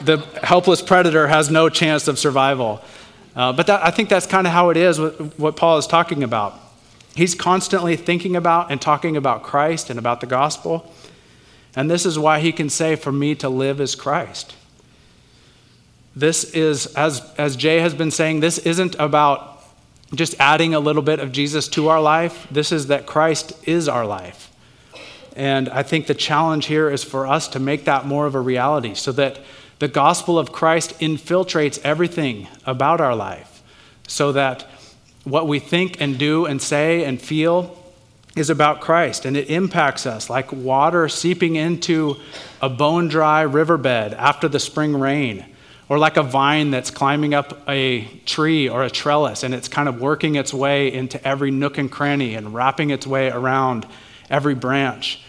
the 0.05 0.19
helpless 0.41 0.83
predator 0.83 1.27
has 1.27 1.51
no 1.51 1.69
chance 1.69 2.07
of 2.07 2.17
survival. 2.17 2.81
Uh, 3.37 3.53
but 3.53 3.67
that, 3.67 3.85
I 3.85 3.91
think 3.91 4.09
that's 4.09 4.27
kind 4.27 4.47
of 4.47 4.53
how 4.53 4.71
it 4.71 4.77
is 4.77 4.99
what 5.37 5.57
Paul 5.57 5.79
is 5.79 5.87
talking 5.87 6.23
about. 6.23 6.59
He's 7.15 7.35
constantly 7.35 7.97
thinking 7.97 8.37
about 8.37 8.71
and 8.71 8.81
talking 8.81 9.17
about 9.17 9.43
Christ 9.43 9.91
and 9.91 9.99
about 9.99 10.21
the 10.21 10.27
gospel. 10.27 10.93
And 11.75 11.91
this 11.91 12.07
is 12.07 12.19
why 12.19 12.41
he 12.41 12.53
can 12.53 12.71
say, 12.71 12.97
For 12.97 13.13
me 13.13 13.35
to 13.37 13.49
live 13.49 13.81
is 13.81 13.95
Christ. 13.95 14.55
This 16.15 16.45
is, 16.53 16.87
as, 16.95 17.23
as 17.39 17.55
Jay 17.55 17.81
has 17.81 17.95
been 17.95 18.11
saying, 18.11 18.41
this 18.41 18.59
isn't 18.59 18.97
about 18.99 19.63
just 20.15 20.35
adding 20.41 20.75
a 20.75 20.81
little 20.81 21.03
bit 21.03 21.21
of 21.21 21.33
Jesus 21.33 21.69
to 21.69 21.89
our 21.89 22.01
life. 22.01 22.47
This 22.51 22.73
is 22.73 22.89
that 22.89 23.07
Christ 23.07 23.53
is 23.69 23.89
our 23.89 24.07
life. 24.07 24.51
And 25.37 25.69
I 25.69 25.85
think 25.85 26.07
the 26.09 26.15
challenge 26.15 26.67
here 26.67 26.91
is 26.91 27.05
for 27.05 27.27
us 27.27 27.47
to 27.49 27.61
make 27.61 27.85
that 27.85 28.07
more 28.07 28.27
of 28.27 28.35
a 28.35 28.41
reality 28.41 28.95
so 28.95 29.13
that 29.13 29.39
the 29.79 29.89
gospel 29.89 30.39
of 30.39 30.53
Christ 30.53 30.99
infiltrates 30.99 31.81
everything 31.85 32.49
about 32.67 33.01
our 33.01 33.15
life 33.15 33.63
so 34.07 34.33
that 34.33 34.67
what 35.25 35.47
we 35.47 35.59
think 35.59 36.01
and 36.01 36.19
do 36.19 36.47
and 36.47 36.61
say 36.61 37.05
and 37.05 37.21
feel 37.21 37.77
is 38.35 38.51
about 38.51 38.81
Christ 38.81 39.25
and 39.25 39.37
it 39.37 39.51
impacts 39.51 40.07
us 40.07 40.31
like 40.31 40.53
water 40.53 41.09
seeping 41.09 41.57
into 41.57 42.17
a 42.61 42.69
bone 42.69 43.09
dry 43.09 43.43
riverbed 43.43 44.15
after 44.15 44.49
the 44.49 44.61
spring 44.61 44.99
rain, 44.99 45.45
or 45.89 45.99
like 45.99 46.17
a 46.17 46.23
vine 46.23 46.71
that's 46.71 46.91
climbing 46.91 47.35
up 47.35 47.63
a 47.69 48.05
tree 48.27 48.69
or 48.69 48.83
a 48.83 48.91
trellis 48.91 49.43
and 49.43 49.55
it's 49.55 49.69
kind 49.69 49.89
of 49.89 50.01
working 50.01 50.35
its 50.35 50.53
way 50.53 50.93
into 50.93 51.23
every 51.27 51.51
nook 51.51 51.79
and 51.79 51.91
cranny 51.91 52.35
and 52.35 52.55
wrapping 52.55 52.91
its 52.91 53.07
way 53.07 53.31
around 53.31 53.87
every 54.29 54.55
branch. 54.55 55.23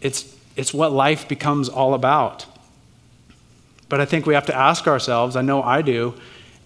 It's, 0.00 0.36
it's 0.54 0.72
what 0.72 0.92
life 0.92 1.28
becomes 1.28 1.68
all 1.68 1.94
about. 1.94 2.46
But 3.88 4.00
I 4.00 4.04
think 4.04 4.26
we 4.26 4.34
have 4.34 4.46
to 4.46 4.56
ask 4.56 4.86
ourselves, 4.86 5.36
I 5.36 5.42
know 5.42 5.62
I 5.62 5.82
do, 5.82 6.14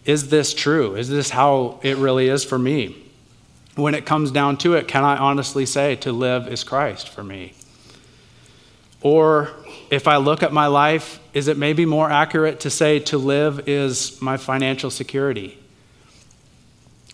is 0.04 0.30
this 0.30 0.54
true? 0.54 0.96
Is 0.96 1.08
this 1.08 1.30
how 1.30 1.78
it 1.82 1.96
really 1.98 2.28
is 2.28 2.44
for 2.44 2.58
me? 2.58 2.96
When 3.74 3.94
it 3.94 4.06
comes 4.06 4.30
down 4.30 4.56
to 4.58 4.74
it, 4.74 4.88
can 4.88 5.04
I 5.04 5.16
honestly 5.16 5.66
say 5.66 5.96
to 5.96 6.12
live 6.12 6.48
is 6.48 6.64
Christ 6.64 7.08
for 7.08 7.22
me? 7.22 7.52
Or 9.02 9.50
if 9.90 10.06
I 10.06 10.16
look 10.16 10.42
at 10.42 10.52
my 10.52 10.66
life, 10.66 11.20
is 11.32 11.48
it 11.48 11.56
maybe 11.56 11.86
more 11.86 12.10
accurate 12.10 12.60
to 12.60 12.70
say 12.70 12.98
to 13.00 13.18
live 13.18 13.68
is 13.68 14.20
my 14.20 14.36
financial 14.36 14.90
security? 14.90 15.58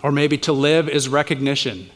Or 0.03 0.12
maybe 0.12 0.38
to 0.38 0.53
live 0.53 0.88
is 0.88 1.09
recognition. 1.09 1.90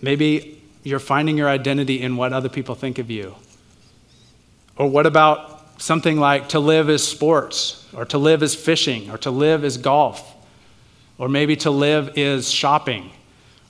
Maybe 0.00 0.62
you're 0.82 0.98
finding 0.98 1.38
your 1.38 1.48
identity 1.48 2.02
in 2.02 2.16
what 2.16 2.32
other 2.32 2.48
people 2.48 2.74
think 2.74 2.98
of 2.98 3.10
you. 3.10 3.34
Or 4.76 4.88
what 4.88 5.06
about 5.06 5.51
something 5.82 6.16
like 6.16 6.48
to 6.50 6.60
live 6.60 6.88
is 6.88 7.04
sports, 7.04 7.84
or 7.92 8.04
to 8.04 8.16
live 8.16 8.40
is 8.40 8.54
fishing, 8.54 9.10
or 9.10 9.18
to 9.18 9.32
live 9.32 9.64
is 9.64 9.76
golf. 9.76 10.32
Or 11.18 11.28
maybe 11.28 11.56
to 11.56 11.72
live 11.72 12.16
is 12.16 12.48
shopping. 12.48 13.10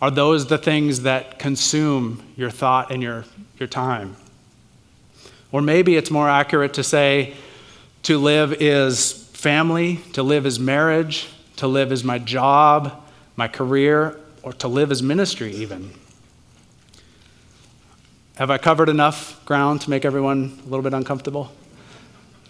Are 0.02 0.10
those 0.10 0.46
the 0.46 0.58
things 0.58 1.02
that 1.02 1.38
consume 1.38 2.22
your 2.36 2.50
thought 2.50 2.90
and 2.92 3.02
your, 3.02 3.24
your 3.58 3.66
time? 3.66 4.16
Or 5.52 5.62
maybe 5.62 5.96
it's 5.96 6.10
more 6.10 6.28
accurate 6.28 6.74
to 6.74 6.84
say 6.84 7.32
to 8.02 8.18
live 8.18 8.52
is 8.60 9.12
family, 9.32 9.96
to 10.12 10.22
live 10.22 10.44
is 10.44 10.60
marriage, 10.60 11.30
to 11.56 11.66
live 11.66 11.92
is 11.92 12.04
my 12.04 12.18
job, 12.18 13.02
my 13.36 13.48
career, 13.48 14.20
or 14.42 14.52
to 14.54 14.68
live 14.68 14.90
as 14.90 15.02
ministry, 15.02 15.54
even. 15.54 15.90
Have 18.34 18.50
I 18.50 18.58
covered 18.58 18.90
enough 18.90 19.42
ground 19.46 19.80
to 19.82 19.90
make 19.90 20.04
everyone 20.04 20.58
a 20.60 20.64
little 20.68 20.82
bit 20.82 20.92
uncomfortable? 20.92 21.50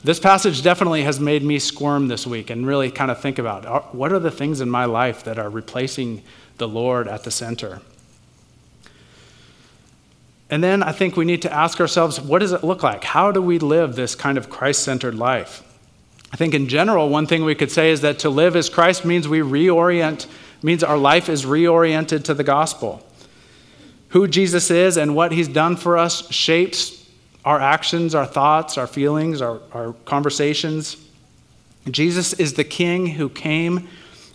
This 0.04 0.18
passage 0.18 0.62
definitely 0.62 1.02
has 1.04 1.20
made 1.20 1.44
me 1.44 1.60
squirm 1.60 2.08
this 2.08 2.26
week 2.26 2.50
and 2.50 2.66
really 2.66 2.90
kind 2.90 3.10
of 3.10 3.20
think 3.20 3.38
about 3.38 3.64
uh, 3.64 3.80
what 3.92 4.12
are 4.12 4.18
the 4.18 4.32
things 4.32 4.60
in 4.60 4.68
my 4.68 4.84
life 4.84 5.22
that 5.24 5.38
are 5.38 5.48
replacing 5.48 6.22
the 6.58 6.66
Lord 6.66 7.06
at 7.06 7.22
the 7.22 7.30
center. 7.30 7.80
And 10.50 10.62
then 10.62 10.82
I 10.82 10.90
think 10.92 11.16
we 11.16 11.24
need 11.24 11.40
to 11.42 11.52
ask 11.52 11.80
ourselves 11.80 12.20
what 12.20 12.40
does 12.40 12.52
it 12.52 12.64
look 12.64 12.82
like? 12.82 13.04
How 13.04 13.30
do 13.30 13.40
we 13.40 13.60
live 13.60 13.94
this 13.94 14.14
kind 14.16 14.36
of 14.36 14.50
Christ 14.50 14.82
centered 14.82 15.14
life? 15.14 15.62
I 16.32 16.36
think 16.36 16.52
in 16.52 16.68
general, 16.68 17.08
one 17.08 17.26
thing 17.26 17.44
we 17.44 17.54
could 17.54 17.70
say 17.70 17.90
is 17.90 18.00
that 18.00 18.18
to 18.20 18.30
live 18.30 18.56
as 18.56 18.68
Christ 18.68 19.04
means 19.04 19.28
we 19.28 19.38
reorient, 19.38 20.26
means 20.62 20.82
our 20.82 20.98
life 20.98 21.28
is 21.28 21.44
reoriented 21.44 22.24
to 22.24 22.34
the 22.34 22.44
gospel. 22.44 23.06
Who 24.08 24.26
Jesus 24.26 24.70
is 24.70 24.96
and 24.96 25.14
what 25.14 25.32
he's 25.32 25.48
done 25.48 25.76
for 25.76 25.96
us 25.96 26.30
shapes 26.32 27.01
our 27.44 27.60
actions, 27.60 28.14
our 28.14 28.26
thoughts, 28.26 28.78
our 28.78 28.86
feelings, 28.86 29.42
our, 29.42 29.60
our 29.72 29.92
conversations. 30.04 30.96
Jesus 31.90 32.32
is 32.34 32.54
the 32.54 32.64
King 32.64 33.06
who 33.06 33.28
came 33.28 33.88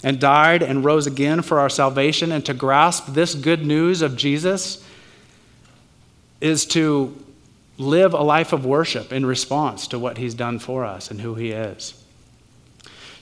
and 0.03 0.19
died 0.19 0.61
and 0.61 0.83
rose 0.83 1.07
again 1.07 1.41
for 1.41 1.59
our 1.59 1.69
salvation. 1.69 2.31
And 2.31 2.45
to 2.45 2.53
grasp 2.53 3.07
this 3.07 3.33
good 3.33 3.65
news 3.65 4.01
of 4.01 4.15
Jesus 4.17 4.83
is 6.41 6.65
to 6.67 7.15
live 7.77 8.13
a 8.13 8.21
life 8.21 8.53
of 8.53 8.65
worship 8.65 9.13
in 9.13 9.25
response 9.25 9.87
to 9.87 9.99
what 9.99 10.17
he's 10.17 10.33
done 10.33 10.59
for 10.59 10.83
us 10.83 11.09
and 11.09 11.21
who 11.21 11.35
he 11.35 11.51
is. 11.51 12.03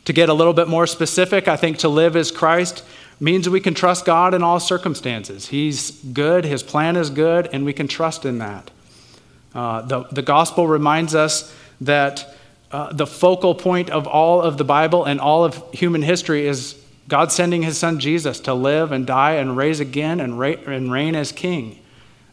To 0.05 0.13
get 0.13 0.29
a 0.29 0.33
little 0.33 0.53
bit 0.53 0.67
more 0.67 0.87
specific, 0.87 1.47
I 1.47 1.57
think 1.57 1.77
to 1.79 1.89
live 1.89 2.15
as 2.15 2.31
Christ 2.31 2.83
means 3.19 3.47
we 3.47 3.59
can 3.59 3.73
trust 3.73 4.05
God 4.05 4.33
in 4.33 4.43
all 4.43 4.59
circumstances. 4.59 5.47
He's 5.47 5.91
good, 5.91 6.45
his 6.45 6.63
plan 6.63 6.95
is 6.95 7.09
good, 7.09 7.49
and 7.51 7.65
we 7.65 7.73
can 7.73 7.87
trust 7.87 8.25
in 8.25 8.37
that. 8.39 8.71
Uh, 9.55 9.81
the, 9.81 10.03
the 10.11 10.21
gospel 10.21 10.67
reminds 10.67 11.15
us 11.15 11.55
that 11.81 12.35
uh, 12.71 12.91
the 12.91 13.07
focal 13.07 13.55
point 13.55 13.89
of 13.89 14.05
all 14.05 14.41
of 14.41 14.57
the 14.57 14.65
Bible 14.65 15.05
and 15.05 15.19
all 15.21 15.45
of 15.45 15.63
human 15.71 16.01
history 16.01 16.45
is 16.45 16.79
God 17.07 17.31
sending 17.31 17.63
his 17.63 17.77
son 17.77 17.99
Jesus 17.99 18.39
to 18.41 18.53
live 18.53 18.91
and 18.91 19.07
die 19.07 19.33
and 19.33 19.55
raise 19.55 19.79
again 19.79 20.19
and, 20.19 20.37
ra- 20.37 20.55
and 20.67 20.91
reign 20.91 21.15
as 21.15 21.31
king. 21.31 21.79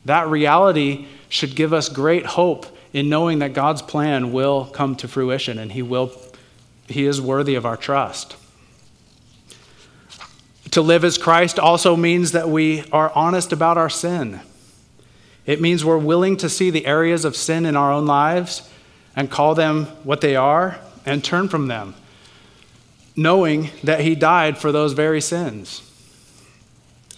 That 0.04 0.26
reality 0.28 1.06
should 1.28 1.54
give 1.54 1.72
us 1.72 1.88
great 1.88 2.26
hope 2.26 2.66
in 2.92 3.08
knowing 3.08 3.38
that 3.38 3.54
God's 3.54 3.82
plan 3.82 4.32
will 4.32 4.66
come 4.66 4.96
to 4.96 5.08
fruition 5.08 5.58
and 5.58 5.72
he 5.72 5.82
will 5.82 6.12
he 6.88 7.06
is 7.06 7.20
worthy 7.20 7.54
of 7.54 7.64
our 7.64 7.76
trust. 7.76 8.36
To 10.72 10.82
live 10.82 11.04
as 11.04 11.16
Christ 11.16 11.58
also 11.58 11.96
means 11.96 12.32
that 12.32 12.48
we 12.48 12.84
are 12.90 13.12
honest 13.14 13.52
about 13.52 13.78
our 13.78 13.88
sin. 13.88 14.40
It 15.46 15.60
means 15.60 15.84
we're 15.84 15.98
willing 15.98 16.36
to 16.38 16.48
see 16.48 16.70
the 16.70 16.86
areas 16.86 17.24
of 17.24 17.36
sin 17.36 17.66
in 17.66 17.76
our 17.76 17.92
own 17.92 18.06
lives 18.06 18.68
and 19.16 19.30
call 19.30 19.54
them 19.54 19.86
what 20.04 20.20
they 20.20 20.36
are 20.36 20.78
and 21.04 21.24
turn 21.24 21.48
from 21.48 21.66
them, 21.66 21.94
knowing 23.16 23.70
that 23.82 24.00
He 24.00 24.14
died 24.14 24.56
for 24.56 24.70
those 24.70 24.92
very 24.92 25.20
sins. 25.20 25.88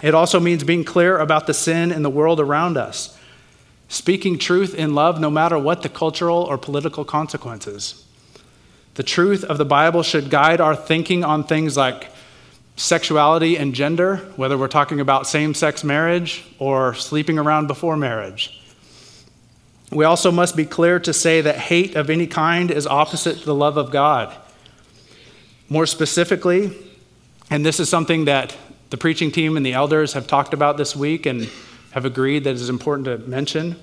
It 0.03 0.15
also 0.15 0.41
means 0.41 0.65
being 0.65 0.85
clear 0.85 1.19
about 1.19 1.47
the 1.47 1.55
sin 1.55 1.93
in 1.93 2.03
the 2.03 2.11
world 2.11 2.41
around 2.41 2.77
us, 2.77 3.17
speaking 3.89 4.39
truth 4.39 4.75
in 4.75 4.95
love 4.95 5.21
no 5.21 5.31
matter 5.31 5.59
what 5.59 5.83
the 5.83 5.89
cultural 5.89 6.43
or 6.43 6.59
political 6.59 7.05
consequences. 7.05 8.05
The 8.95 9.03
truth 9.03 9.45
of 9.45 9.59
the 9.59 9.65
Bible 9.65 10.03
should 10.03 10.31
guide 10.31 10.61
our 10.61 10.77
thinking 10.77 11.25
on 11.25 11.45
things 11.45 11.77
like 11.77 12.11
sexuality 12.77 13.57
and 13.57 13.75
gender, 13.75 14.17
whether 14.37 14.59
we're 14.59 14.69
talking 14.69 15.01
about 15.01 15.27
same 15.27 15.55
sex 15.55 15.85
marriage 15.85 16.45
or 16.59 16.95
sleeping 16.95 17.39
around 17.39 17.67
before 17.67 17.97
marriage. 17.97 18.61
We 19.93 20.05
also 20.05 20.33
must 20.33 20.57
be 20.57 20.65
clear 20.65 20.99
to 21.01 21.13
say 21.13 21.41
that 21.41 21.57
hate 21.57 21.95
of 21.95 22.11
any 22.11 22.27
kind 22.27 22.71
is 22.71 22.87
opposite 22.87 23.39
to 23.39 23.45
the 23.45 23.55
love 23.55 23.77
of 23.77 23.93
God. 23.93 24.35
More 25.69 25.87
specifically, 25.87 26.77
and 27.49 27.65
this 27.65 27.79
is 27.79 27.89
something 27.89 28.25
that 28.25 28.57
the 28.91 28.97
preaching 28.97 29.31
team 29.31 29.57
and 29.57 29.65
the 29.65 29.73
elders 29.73 30.15
have 30.15 30.27
talked 30.27 30.53
about 30.53 30.77
this 30.77 30.97
week 30.97 31.27
and 31.27 31.49
have 31.93 32.05
agreed 32.05 32.45
that 32.45 32.55
is 32.55 32.69
important 32.69 33.07
to 33.07 33.19
mention, 33.19 33.77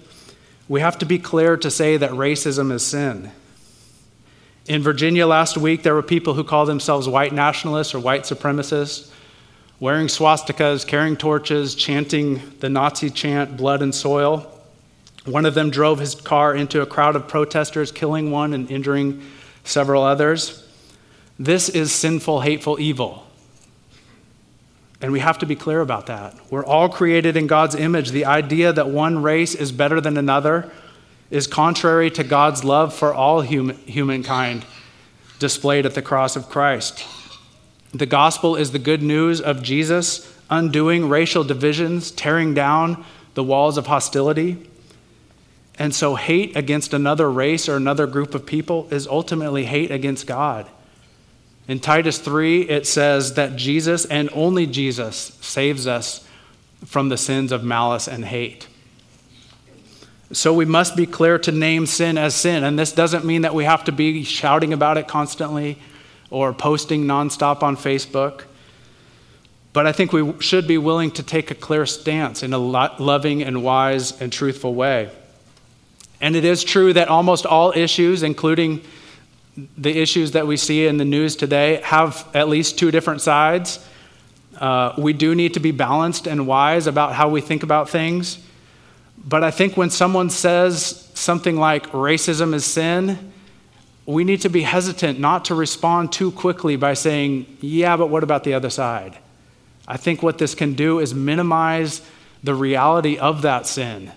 we 0.67 0.81
have 0.81 0.97
to 0.99 1.05
be 1.05 1.17
clear 1.17 1.55
to 1.57 1.71
say 1.71 1.97
that 1.97 2.11
racism 2.11 2.71
is 2.71 2.85
sin. 2.85 3.31
In 4.67 4.83
Virginia 4.83 5.25
last 5.25 5.57
week, 5.57 5.81
there 5.81 5.95
were 5.95 6.03
people 6.03 6.35
who 6.35 6.43
called 6.43 6.69
themselves 6.69 7.07
white 7.07 7.33
nationalists 7.33 7.95
or 7.95 7.99
white 7.99 8.23
supremacists, 8.23 9.11
wearing 9.79 10.07
swastikas, 10.07 10.85
carrying 10.85 11.17
torches, 11.17 11.73
chanting 11.73 12.41
the 12.59 12.69
Nazi 12.69 13.09
chant, 13.09 13.57
blood 13.57 13.81
and 13.81 13.93
soil. 13.93 14.47
One 15.25 15.45
of 15.45 15.55
them 15.55 15.71
drove 15.71 15.99
his 15.99 16.13
car 16.13 16.55
into 16.55 16.81
a 16.81 16.85
crowd 16.85 17.15
of 17.15 17.27
protesters, 17.27 17.91
killing 17.91 18.29
one 18.29 18.53
and 18.53 18.69
injuring 18.69 19.23
several 19.63 20.03
others. 20.03 20.67
This 21.39 21.67
is 21.69 21.91
sinful, 21.91 22.41
hateful 22.41 22.79
evil. 22.79 23.25
And 25.01 25.11
we 25.11 25.19
have 25.19 25.39
to 25.39 25.47
be 25.47 25.55
clear 25.55 25.81
about 25.81 26.05
that. 26.05 26.35
We're 26.51 26.65
all 26.65 26.87
created 26.87 27.35
in 27.35 27.47
God's 27.47 27.73
image. 27.73 28.11
The 28.11 28.25
idea 28.25 28.71
that 28.71 28.89
one 28.89 29.23
race 29.23 29.55
is 29.55 29.71
better 29.71 29.99
than 29.99 30.17
another 30.17 30.71
is 31.31 31.47
contrary 31.47 32.11
to 32.11 32.23
God's 32.23 32.63
love 32.63 32.93
for 32.93 33.13
all 33.13 33.41
human, 33.41 33.77
humankind 33.87 34.65
displayed 35.39 35.85
at 35.85 35.95
the 35.95 36.01
cross 36.01 36.35
of 36.35 36.49
Christ. 36.49 37.05
The 37.93 38.05
gospel 38.05 38.55
is 38.55 38.71
the 38.71 38.79
good 38.79 39.01
news 39.01 39.41
of 39.41 39.63
Jesus 39.63 40.31
undoing 40.51 41.07
racial 41.07 41.43
divisions, 41.43 42.11
tearing 42.11 42.53
down 42.53 43.03
the 43.33 43.43
walls 43.43 43.77
of 43.77 43.87
hostility. 43.87 44.57
And 45.79 45.95
so, 45.95 46.15
hate 46.15 46.55
against 46.55 46.93
another 46.93 47.31
race 47.31 47.67
or 47.69 47.77
another 47.77 48.05
group 48.05 48.35
of 48.35 48.45
people 48.45 48.87
is 48.91 49.07
ultimately 49.07 49.65
hate 49.65 49.89
against 49.89 50.27
God. 50.27 50.69
In 51.67 51.79
Titus 51.79 52.19
3, 52.19 52.63
it 52.63 52.85
says 52.85 53.35
that 53.35 53.55
Jesus 53.55 54.03
and 54.05 54.29
only 54.33 54.67
Jesus 54.67 55.37
saves 55.39 55.87
us 55.87 56.27
from 56.85 57.09
the 57.09 57.17
sins 57.17 57.51
of 57.51 57.63
malice 57.63 58.07
and 58.07 58.25
hate. 58.25 58.67
So 60.33 60.53
we 60.53 60.65
must 60.65 60.95
be 60.95 61.05
clear 61.05 61.37
to 61.39 61.51
name 61.51 61.85
sin 61.85 62.17
as 62.17 62.35
sin. 62.35 62.63
And 62.63 62.79
this 62.79 62.93
doesn't 62.93 63.25
mean 63.25 63.41
that 63.41 63.53
we 63.53 63.65
have 63.65 63.83
to 63.85 63.91
be 63.91 64.23
shouting 64.23 64.71
about 64.71 64.97
it 64.97 65.07
constantly 65.07 65.77
or 66.29 66.53
posting 66.53 67.05
nonstop 67.05 67.63
on 67.63 67.75
Facebook. 67.75 68.45
But 69.73 69.87
I 69.87 69.91
think 69.91 70.13
we 70.13 70.33
should 70.39 70.67
be 70.67 70.77
willing 70.77 71.11
to 71.11 71.23
take 71.23 71.51
a 71.51 71.55
clear 71.55 71.85
stance 71.85 72.43
in 72.43 72.53
a 72.53 72.57
loving 72.57 73.41
and 73.43 73.63
wise 73.63 74.19
and 74.21 74.31
truthful 74.31 74.73
way. 74.73 75.09
And 76.21 76.35
it 76.35 76.45
is 76.45 76.63
true 76.63 76.93
that 76.93 77.07
almost 77.07 77.45
all 77.45 77.73
issues, 77.75 78.23
including 78.23 78.81
the 79.77 79.97
issues 79.97 80.31
that 80.31 80.47
we 80.47 80.55
see 80.55 80.87
in 80.87 80.97
the 80.97 81.05
news 81.05 81.35
today, 81.35 81.81
have 81.83 82.25
at 82.33 82.47
least 82.47 82.79
two 82.79 82.91
different 82.91 83.21
sides. 83.21 83.85
Uh, 84.57 84.93
we 84.97 85.13
do 85.13 85.35
need 85.35 85.55
to 85.55 85.59
be 85.59 85.71
balanced 85.71 86.27
and 86.27 86.47
wise 86.47 86.87
about 86.87 87.15
how 87.15 87.27
we 87.27 87.41
think 87.41 87.63
about 87.63 87.89
things. 87.89 88.39
But 89.17 89.43
I 89.43 89.51
think 89.51 89.77
when 89.77 89.89
someone 89.89 90.29
says 90.29 91.09
something 91.13 91.57
like 91.57 91.87
racism 91.87 92.53
is 92.53 92.65
sin, 92.65 93.31
we 94.05 94.23
need 94.23 94.41
to 94.41 94.49
be 94.49 94.63
hesitant 94.63 95.19
not 95.19 95.45
to 95.45 95.55
respond 95.55 96.11
too 96.11 96.31
quickly 96.31 96.75
by 96.75 96.93
saying, 96.93 97.45
yeah, 97.61 97.95
but 97.97 98.07
what 98.07 98.23
about 98.23 98.43
the 98.43 98.53
other 98.53 98.69
side? 98.69 99.17
I 99.87 99.97
think 99.97 100.23
what 100.23 100.37
this 100.37 100.55
can 100.55 100.73
do 100.73 100.99
is 100.99 101.13
minimize 101.13 102.01
the 102.43 102.55
reality 102.55 103.17
of 103.17 103.43
that 103.43 103.67
sin. 103.67 104.11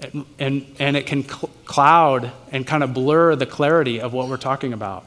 And, 0.00 0.26
and, 0.38 0.76
and 0.78 0.96
it 0.96 1.06
can 1.06 1.24
cl- 1.24 1.50
cloud 1.64 2.30
and 2.52 2.66
kind 2.66 2.84
of 2.84 2.94
blur 2.94 3.34
the 3.36 3.46
clarity 3.46 4.00
of 4.00 4.12
what 4.12 4.28
we're 4.28 4.36
talking 4.36 4.72
about. 4.72 5.04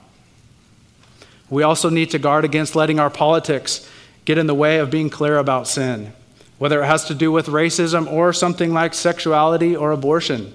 We 1.50 1.64
also 1.64 1.90
need 1.90 2.12
to 2.12 2.20
guard 2.20 2.46
against 2.46 2.76
letting 2.76 3.00
our 3.00 3.10
politics 3.10 3.90
get 4.26 4.38
in 4.38 4.48
the 4.48 4.56
way 4.56 4.80
of 4.80 4.90
being 4.92 5.10
clear 5.10 5.38
about 5.38 5.68
sin 5.68 6.14
whether 6.58 6.82
it 6.82 6.88
has 6.88 7.06
to 7.06 7.16
do 7.16 7.32
with 7.32 7.48
racism 7.48 8.12
or 8.12 8.34
something 8.34 8.74
like 8.74 8.94
sexuality 8.94 9.76
or 9.76 9.92
abortion. 9.92 10.54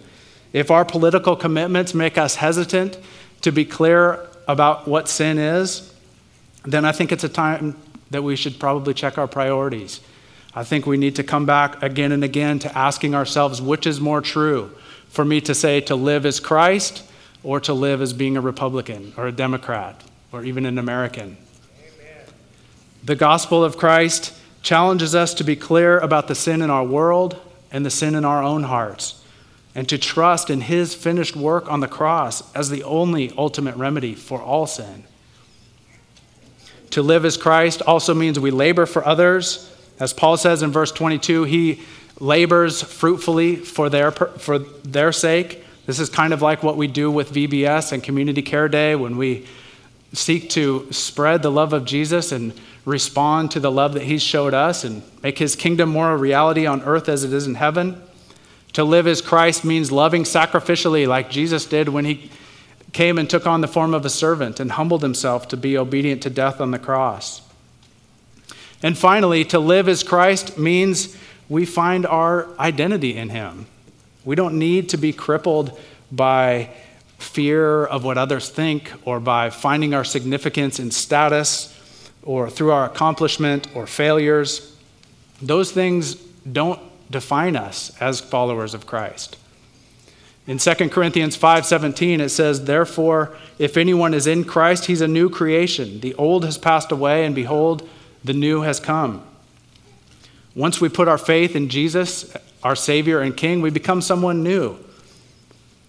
If 0.52 0.70
our 0.70 0.84
political 0.84 1.36
commitments 1.36 1.94
make 1.94 2.18
us 2.18 2.36
hesitant 2.36 2.98
to 3.42 3.52
be 3.52 3.64
clear 3.64 4.26
about 4.48 4.88
what 4.88 5.08
sin 5.08 5.38
is, 5.38 5.94
then 6.64 6.84
I 6.84 6.92
think 6.92 7.12
it's 7.12 7.24
a 7.24 7.28
time 7.28 7.76
that 8.10 8.22
we 8.22 8.36
should 8.36 8.58
probably 8.58 8.94
check 8.94 9.16
our 9.18 9.28
priorities. 9.28 10.00
I 10.54 10.64
think 10.64 10.86
we 10.86 10.96
need 10.96 11.16
to 11.16 11.24
come 11.24 11.46
back 11.46 11.82
again 11.82 12.12
and 12.12 12.22
again 12.22 12.58
to 12.60 12.78
asking 12.78 13.14
ourselves 13.14 13.62
which 13.62 13.86
is 13.86 14.00
more 14.00 14.20
true 14.20 14.70
for 15.08 15.24
me 15.24 15.40
to 15.42 15.54
say 15.54 15.80
to 15.82 15.94
live 15.94 16.26
as 16.26 16.40
Christ 16.40 17.04
or 17.42 17.58
to 17.60 17.72
live 17.72 18.02
as 18.02 18.12
being 18.12 18.36
a 18.36 18.40
Republican 18.40 19.14
or 19.16 19.26
a 19.26 19.32
Democrat 19.32 20.02
or 20.30 20.44
even 20.44 20.66
an 20.66 20.78
American. 20.78 21.36
The 23.04 23.16
gospel 23.16 23.64
of 23.64 23.76
Christ 23.76 24.32
challenges 24.62 25.14
us 25.14 25.34
to 25.34 25.44
be 25.44 25.56
clear 25.56 25.98
about 25.98 26.28
the 26.28 26.34
sin 26.34 26.62
in 26.62 26.70
our 26.70 26.84
world 26.84 27.40
and 27.70 27.84
the 27.84 27.90
sin 27.90 28.14
in 28.14 28.24
our 28.24 28.42
own 28.42 28.64
hearts, 28.64 29.22
and 29.74 29.88
to 29.88 29.98
trust 29.98 30.50
in 30.50 30.60
his 30.60 30.94
finished 30.94 31.34
work 31.34 31.70
on 31.70 31.80
the 31.80 31.88
cross 31.88 32.52
as 32.54 32.70
the 32.70 32.84
only 32.84 33.32
ultimate 33.36 33.76
remedy 33.76 34.14
for 34.14 34.40
all 34.40 34.66
sin. 34.66 35.04
To 36.90 37.02
live 37.02 37.24
as 37.24 37.38
Christ 37.38 37.80
also 37.82 38.12
means 38.12 38.38
we 38.38 38.50
labor 38.50 38.84
for 38.84 39.06
others. 39.06 39.74
As 39.98 40.12
Paul 40.12 40.36
says 40.36 40.62
in 40.62 40.70
verse 40.70 40.92
22, 40.92 41.44
he 41.44 41.80
labors 42.20 42.82
fruitfully 42.82 43.56
for 43.56 43.88
their, 43.88 44.10
for 44.10 44.58
their 44.58 45.10
sake. 45.10 45.64
This 45.86 45.98
is 45.98 46.10
kind 46.10 46.34
of 46.34 46.42
like 46.42 46.62
what 46.62 46.76
we 46.76 46.86
do 46.86 47.10
with 47.10 47.32
VBS 47.32 47.92
and 47.92 48.02
Community 48.02 48.42
Care 48.42 48.68
Day 48.68 48.94
when 48.94 49.16
we 49.16 49.46
seek 50.12 50.50
to 50.50 50.92
spread 50.92 51.42
the 51.42 51.50
love 51.50 51.72
of 51.72 51.86
Jesus 51.86 52.30
and 52.30 52.52
respond 52.84 53.50
to 53.52 53.60
the 53.60 53.70
love 53.70 53.94
that 53.94 54.02
He's 54.02 54.22
showed 54.22 54.54
us 54.54 54.84
and 54.84 55.02
make 55.22 55.38
His 55.38 55.54
kingdom 55.54 55.90
more 55.90 56.10
a 56.10 56.16
reality 56.16 56.66
on 56.66 56.82
earth 56.82 57.08
as 57.08 57.24
it 57.24 57.32
is 57.32 57.46
in 57.46 57.54
heaven. 57.54 58.02
To 58.74 58.84
live 58.84 59.06
as 59.06 59.20
Christ 59.20 59.64
means 59.64 59.92
loving 59.92 60.24
sacrificially, 60.24 61.06
like 61.06 61.30
Jesus 61.30 61.66
did 61.66 61.88
when 61.88 62.04
He 62.04 62.30
came 62.92 63.18
and 63.18 63.28
took 63.28 63.46
on 63.46 63.60
the 63.60 63.68
form 63.68 63.94
of 63.94 64.04
a 64.04 64.10
servant 64.10 64.60
and 64.60 64.72
humbled 64.72 65.02
Himself 65.02 65.48
to 65.48 65.56
be 65.56 65.76
obedient 65.78 66.22
to 66.22 66.30
death 66.30 66.60
on 66.60 66.70
the 66.70 66.78
cross. 66.78 67.42
And 68.82 68.98
finally, 68.98 69.44
to 69.46 69.58
live 69.58 69.88
as 69.88 70.02
Christ 70.02 70.58
means 70.58 71.16
we 71.48 71.64
find 71.66 72.04
our 72.04 72.48
identity 72.58 73.16
in 73.16 73.28
Him. 73.28 73.66
We 74.24 74.34
don't 74.34 74.58
need 74.58 74.88
to 74.90 74.96
be 74.96 75.12
crippled 75.12 75.78
by 76.10 76.70
fear 77.18 77.84
of 77.84 78.04
what 78.04 78.18
others 78.18 78.48
think 78.48 78.92
or 79.04 79.20
by 79.20 79.50
finding 79.50 79.94
our 79.94 80.04
significance 80.04 80.80
in 80.80 80.90
status 80.90 81.71
or 82.22 82.48
through 82.48 82.70
our 82.70 82.84
accomplishment 82.84 83.66
or 83.74 83.86
failures. 83.86 84.74
Those 85.40 85.72
things 85.72 86.14
don't 86.50 86.80
define 87.10 87.56
us 87.56 87.92
as 88.00 88.20
followers 88.20 88.74
of 88.74 88.86
Christ. 88.86 89.36
In 90.46 90.58
2 90.58 90.90
Corinthians 90.90 91.36
5:17 91.36 92.20
it 92.20 92.30
says, 92.30 92.64
"Therefore, 92.64 93.32
if 93.58 93.76
anyone 93.76 94.12
is 94.14 94.26
in 94.26 94.44
Christ, 94.44 94.86
he's 94.86 95.00
a 95.00 95.08
new 95.08 95.28
creation. 95.28 96.00
The 96.00 96.14
old 96.14 96.44
has 96.44 96.58
passed 96.58 96.90
away 96.90 97.24
and 97.24 97.34
behold, 97.34 97.88
the 98.24 98.32
new 98.32 98.62
has 98.62 98.80
come." 98.80 99.22
Once 100.54 100.80
we 100.80 100.88
put 100.88 101.08
our 101.08 101.18
faith 101.18 101.54
in 101.54 101.68
Jesus, 101.68 102.26
our 102.62 102.76
savior 102.76 103.20
and 103.20 103.36
king, 103.36 103.62
we 103.62 103.70
become 103.70 104.02
someone 104.02 104.42
new. 104.42 104.76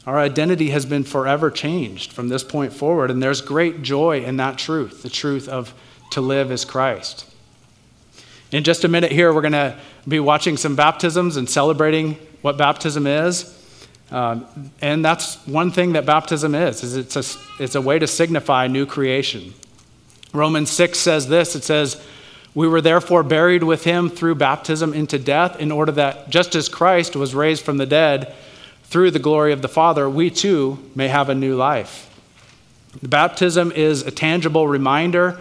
Our 0.06 0.19
identity 0.19 0.69
has 0.69 0.86
been 0.86 1.04
forever 1.04 1.50
changed 1.50 2.12
from 2.12 2.30
this 2.30 2.43
point 2.43 2.74
forward, 2.74 3.10
and 3.10 3.24
there's 3.24 3.41
great 3.41 3.82
joy 3.82 4.24
in 4.24 4.38
that 4.38 4.58
truth, 4.58 5.02
the 5.02 5.10
truth 5.10 5.48
of 5.48 5.74
to 6.13 6.21
live 6.21 6.52
as 6.52 6.65
Christ. 6.65 7.30
In 8.52 8.63
just 8.63 8.84
a 8.84 8.88
minute 8.88 9.12
here, 9.12 9.34
we're 9.34 9.41
going 9.41 9.54
to 9.54 9.78
be 10.08 10.19
watching 10.19 10.58
some 10.58 10.76
baptisms 10.76 11.38
and 11.38 11.49
celebrating 11.49 12.13
what 12.41 12.58
baptism 12.58 13.08
is. 13.08 13.60
Um, 14.12 14.45
and 14.82 15.04
that's 15.04 15.36
one 15.47 15.71
thing 15.71 15.93
that 15.93 16.06
baptism 16.06 16.54
is, 16.54 16.84
is 16.84 16.95
it's 16.95 17.15
a, 17.15 17.23
it's 17.60 17.76
a 17.76 17.82
way 17.82 17.97
to 17.97 18.06
signify 18.06 18.67
new 18.67 18.86
creation. 18.86 19.54
Romans 20.34 20.69
6 20.69 20.99
says 20.99 21.28
this, 21.28 21.56
it 21.56 21.63
says, 21.63 22.04
we 22.56 22.67
were 22.67 22.82
therefore 22.82 23.23
buried 23.23 23.63
with 23.63 23.84
him 23.84 24.10
through 24.10 24.36
baptism 24.36 24.93
into 24.93 25.17
death, 25.17 25.60
in 25.60 25.71
order 25.71 25.91
that 25.93 26.30
just 26.30 26.54
as 26.54 26.69
Christ 26.69 27.15
was 27.15 27.34
raised 27.34 27.63
from 27.63 27.78
the 27.78 27.86
dead 27.88 28.34
through 28.84 29.10
the 29.10 29.19
glory 29.19 29.54
of 29.54 29.63
the 29.63 29.67
Father, 29.67 30.08
we 30.08 30.30
too 30.30 30.78
may 30.93 31.08
have 31.08 31.30
a 31.30 31.36
new 31.36 31.56
life. 31.56 32.10
Baptism 33.02 33.71
is 33.71 34.04
a 34.04 34.12
tangible 34.12 34.67
reminder 34.67 35.39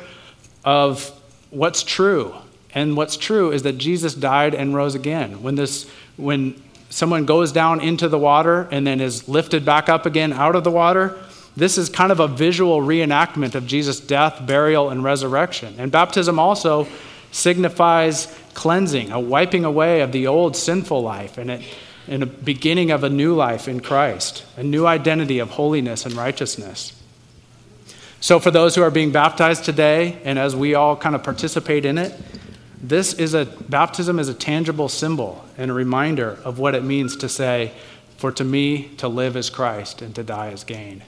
of 0.64 1.10
what's 1.50 1.82
true. 1.82 2.34
And 2.74 2.96
what's 2.96 3.16
true 3.16 3.52
is 3.52 3.62
that 3.62 3.78
Jesus 3.78 4.14
died 4.14 4.54
and 4.54 4.74
rose 4.74 4.94
again. 4.94 5.42
When, 5.42 5.56
this, 5.56 5.90
when 6.16 6.60
someone 6.88 7.26
goes 7.26 7.52
down 7.52 7.80
into 7.80 8.08
the 8.08 8.18
water 8.18 8.66
and 8.70 8.86
then 8.86 9.00
is 9.00 9.28
lifted 9.28 9.64
back 9.64 9.88
up 9.88 10.06
again 10.06 10.32
out 10.32 10.56
of 10.56 10.64
the 10.64 10.70
water, 10.70 11.18
this 11.56 11.76
is 11.76 11.90
kind 11.90 12.10
of 12.10 12.20
a 12.20 12.28
visual 12.28 12.80
reenactment 12.80 13.54
of 13.54 13.66
Jesus' 13.66 14.00
death, 14.00 14.46
burial, 14.46 14.88
and 14.88 15.04
resurrection. 15.04 15.74
And 15.78 15.92
baptism 15.92 16.38
also 16.38 16.88
signifies 17.30 18.34
cleansing, 18.54 19.12
a 19.12 19.20
wiping 19.20 19.64
away 19.64 20.00
of 20.00 20.12
the 20.12 20.26
old 20.26 20.56
sinful 20.56 21.02
life, 21.02 21.36
and, 21.36 21.50
it, 21.50 21.62
and 22.08 22.22
a 22.22 22.26
beginning 22.26 22.90
of 22.90 23.04
a 23.04 23.10
new 23.10 23.34
life 23.34 23.68
in 23.68 23.80
Christ, 23.80 24.44
a 24.56 24.62
new 24.62 24.86
identity 24.86 25.38
of 25.38 25.50
holiness 25.50 26.06
and 26.06 26.14
righteousness. 26.14 27.01
So, 28.22 28.38
for 28.38 28.52
those 28.52 28.76
who 28.76 28.82
are 28.82 28.90
being 28.92 29.10
baptized 29.10 29.64
today, 29.64 30.16
and 30.22 30.38
as 30.38 30.54
we 30.54 30.76
all 30.76 30.96
kind 30.96 31.16
of 31.16 31.24
participate 31.24 31.84
in 31.84 31.98
it, 31.98 32.14
this 32.80 33.14
is 33.14 33.34
a 33.34 33.46
baptism 33.46 34.20
is 34.20 34.28
a 34.28 34.34
tangible 34.34 34.88
symbol 34.88 35.44
and 35.58 35.72
a 35.72 35.74
reminder 35.74 36.38
of 36.44 36.60
what 36.60 36.76
it 36.76 36.84
means 36.84 37.16
to 37.16 37.28
say, 37.28 37.72
For 38.18 38.30
to 38.30 38.44
me, 38.44 38.90
to 38.98 39.08
live 39.08 39.36
is 39.36 39.50
Christ 39.50 40.02
and 40.02 40.14
to 40.14 40.22
die 40.22 40.50
is 40.50 40.62
gain. 40.62 41.02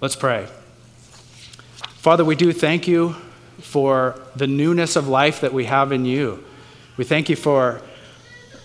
Let's 0.00 0.16
pray. 0.16 0.46
Father, 1.98 2.24
we 2.24 2.36
do 2.36 2.54
thank 2.54 2.88
you 2.88 3.14
for 3.58 4.18
the 4.34 4.46
newness 4.46 4.96
of 4.96 5.08
life 5.08 5.42
that 5.42 5.52
we 5.52 5.66
have 5.66 5.92
in 5.92 6.06
you. 6.06 6.42
We 6.96 7.04
thank 7.04 7.28
you 7.28 7.36
for 7.36 7.82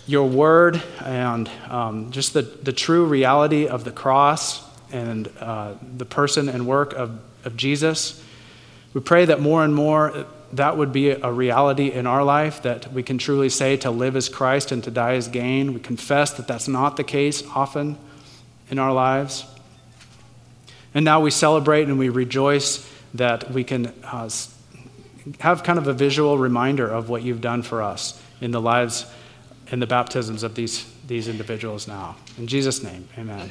your 0.06 0.26
word 0.26 0.82
and 1.04 1.50
um, 1.68 2.10
just 2.10 2.32
the, 2.32 2.40
the 2.40 2.72
true 2.72 3.04
reality 3.04 3.68
of 3.68 3.84
the 3.84 3.92
cross 3.92 4.64
and 4.92 5.30
uh, 5.40 5.74
the 5.96 6.04
person 6.04 6.48
and 6.48 6.66
work 6.66 6.92
of 6.92 7.20
of 7.44 7.56
Jesus. 7.56 8.22
We 8.92 9.00
pray 9.00 9.24
that 9.26 9.40
more 9.40 9.64
and 9.64 9.74
more 9.74 10.26
that 10.52 10.76
would 10.76 10.92
be 10.92 11.10
a 11.10 11.32
reality 11.32 11.90
in 11.90 12.06
our 12.06 12.22
life, 12.22 12.62
that 12.62 12.92
we 12.92 13.02
can 13.02 13.18
truly 13.18 13.48
say 13.48 13.76
to 13.78 13.90
live 13.90 14.14
as 14.14 14.28
Christ 14.28 14.70
and 14.70 14.84
to 14.84 14.90
die 14.90 15.14
as 15.14 15.26
gain. 15.26 15.74
We 15.74 15.80
confess 15.80 16.32
that 16.34 16.46
that's 16.46 16.68
not 16.68 16.96
the 16.96 17.02
case 17.02 17.42
often 17.54 17.98
in 18.70 18.78
our 18.78 18.92
lives. 18.92 19.46
And 20.94 21.04
now 21.04 21.20
we 21.20 21.32
celebrate 21.32 21.88
and 21.88 21.98
we 21.98 22.08
rejoice 22.08 22.88
that 23.14 23.50
we 23.50 23.64
can 23.64 23.86
uh, 24.04 24.30
have 25.40 25.64
kind 25.64 25.78
of 25.78 25.88
a 25.88 25.92
visual 25.92 26.38
reminder 26.38 26.88
of 26.88 27.08
what 27.08 27.22
you've 27.22 27.40
done 27.40 27.62
for 27.62 27.82
us 27.82 28.20
in 28.40 28.52
the 28.52 28.60
lives 28.60 29.06
and 29.72 29.82
the 29.82 29.88
baptisms 29.88 30.44
of 30.44 30.54
these, 30.54 30.88
these 31.06 31.26
individuals 31.26 31.88
now. 31.88 32.14
In 32.38 32.46
Jesus' 32.46 32.80
name, 32.82 33.08
amen. 33.18 33.50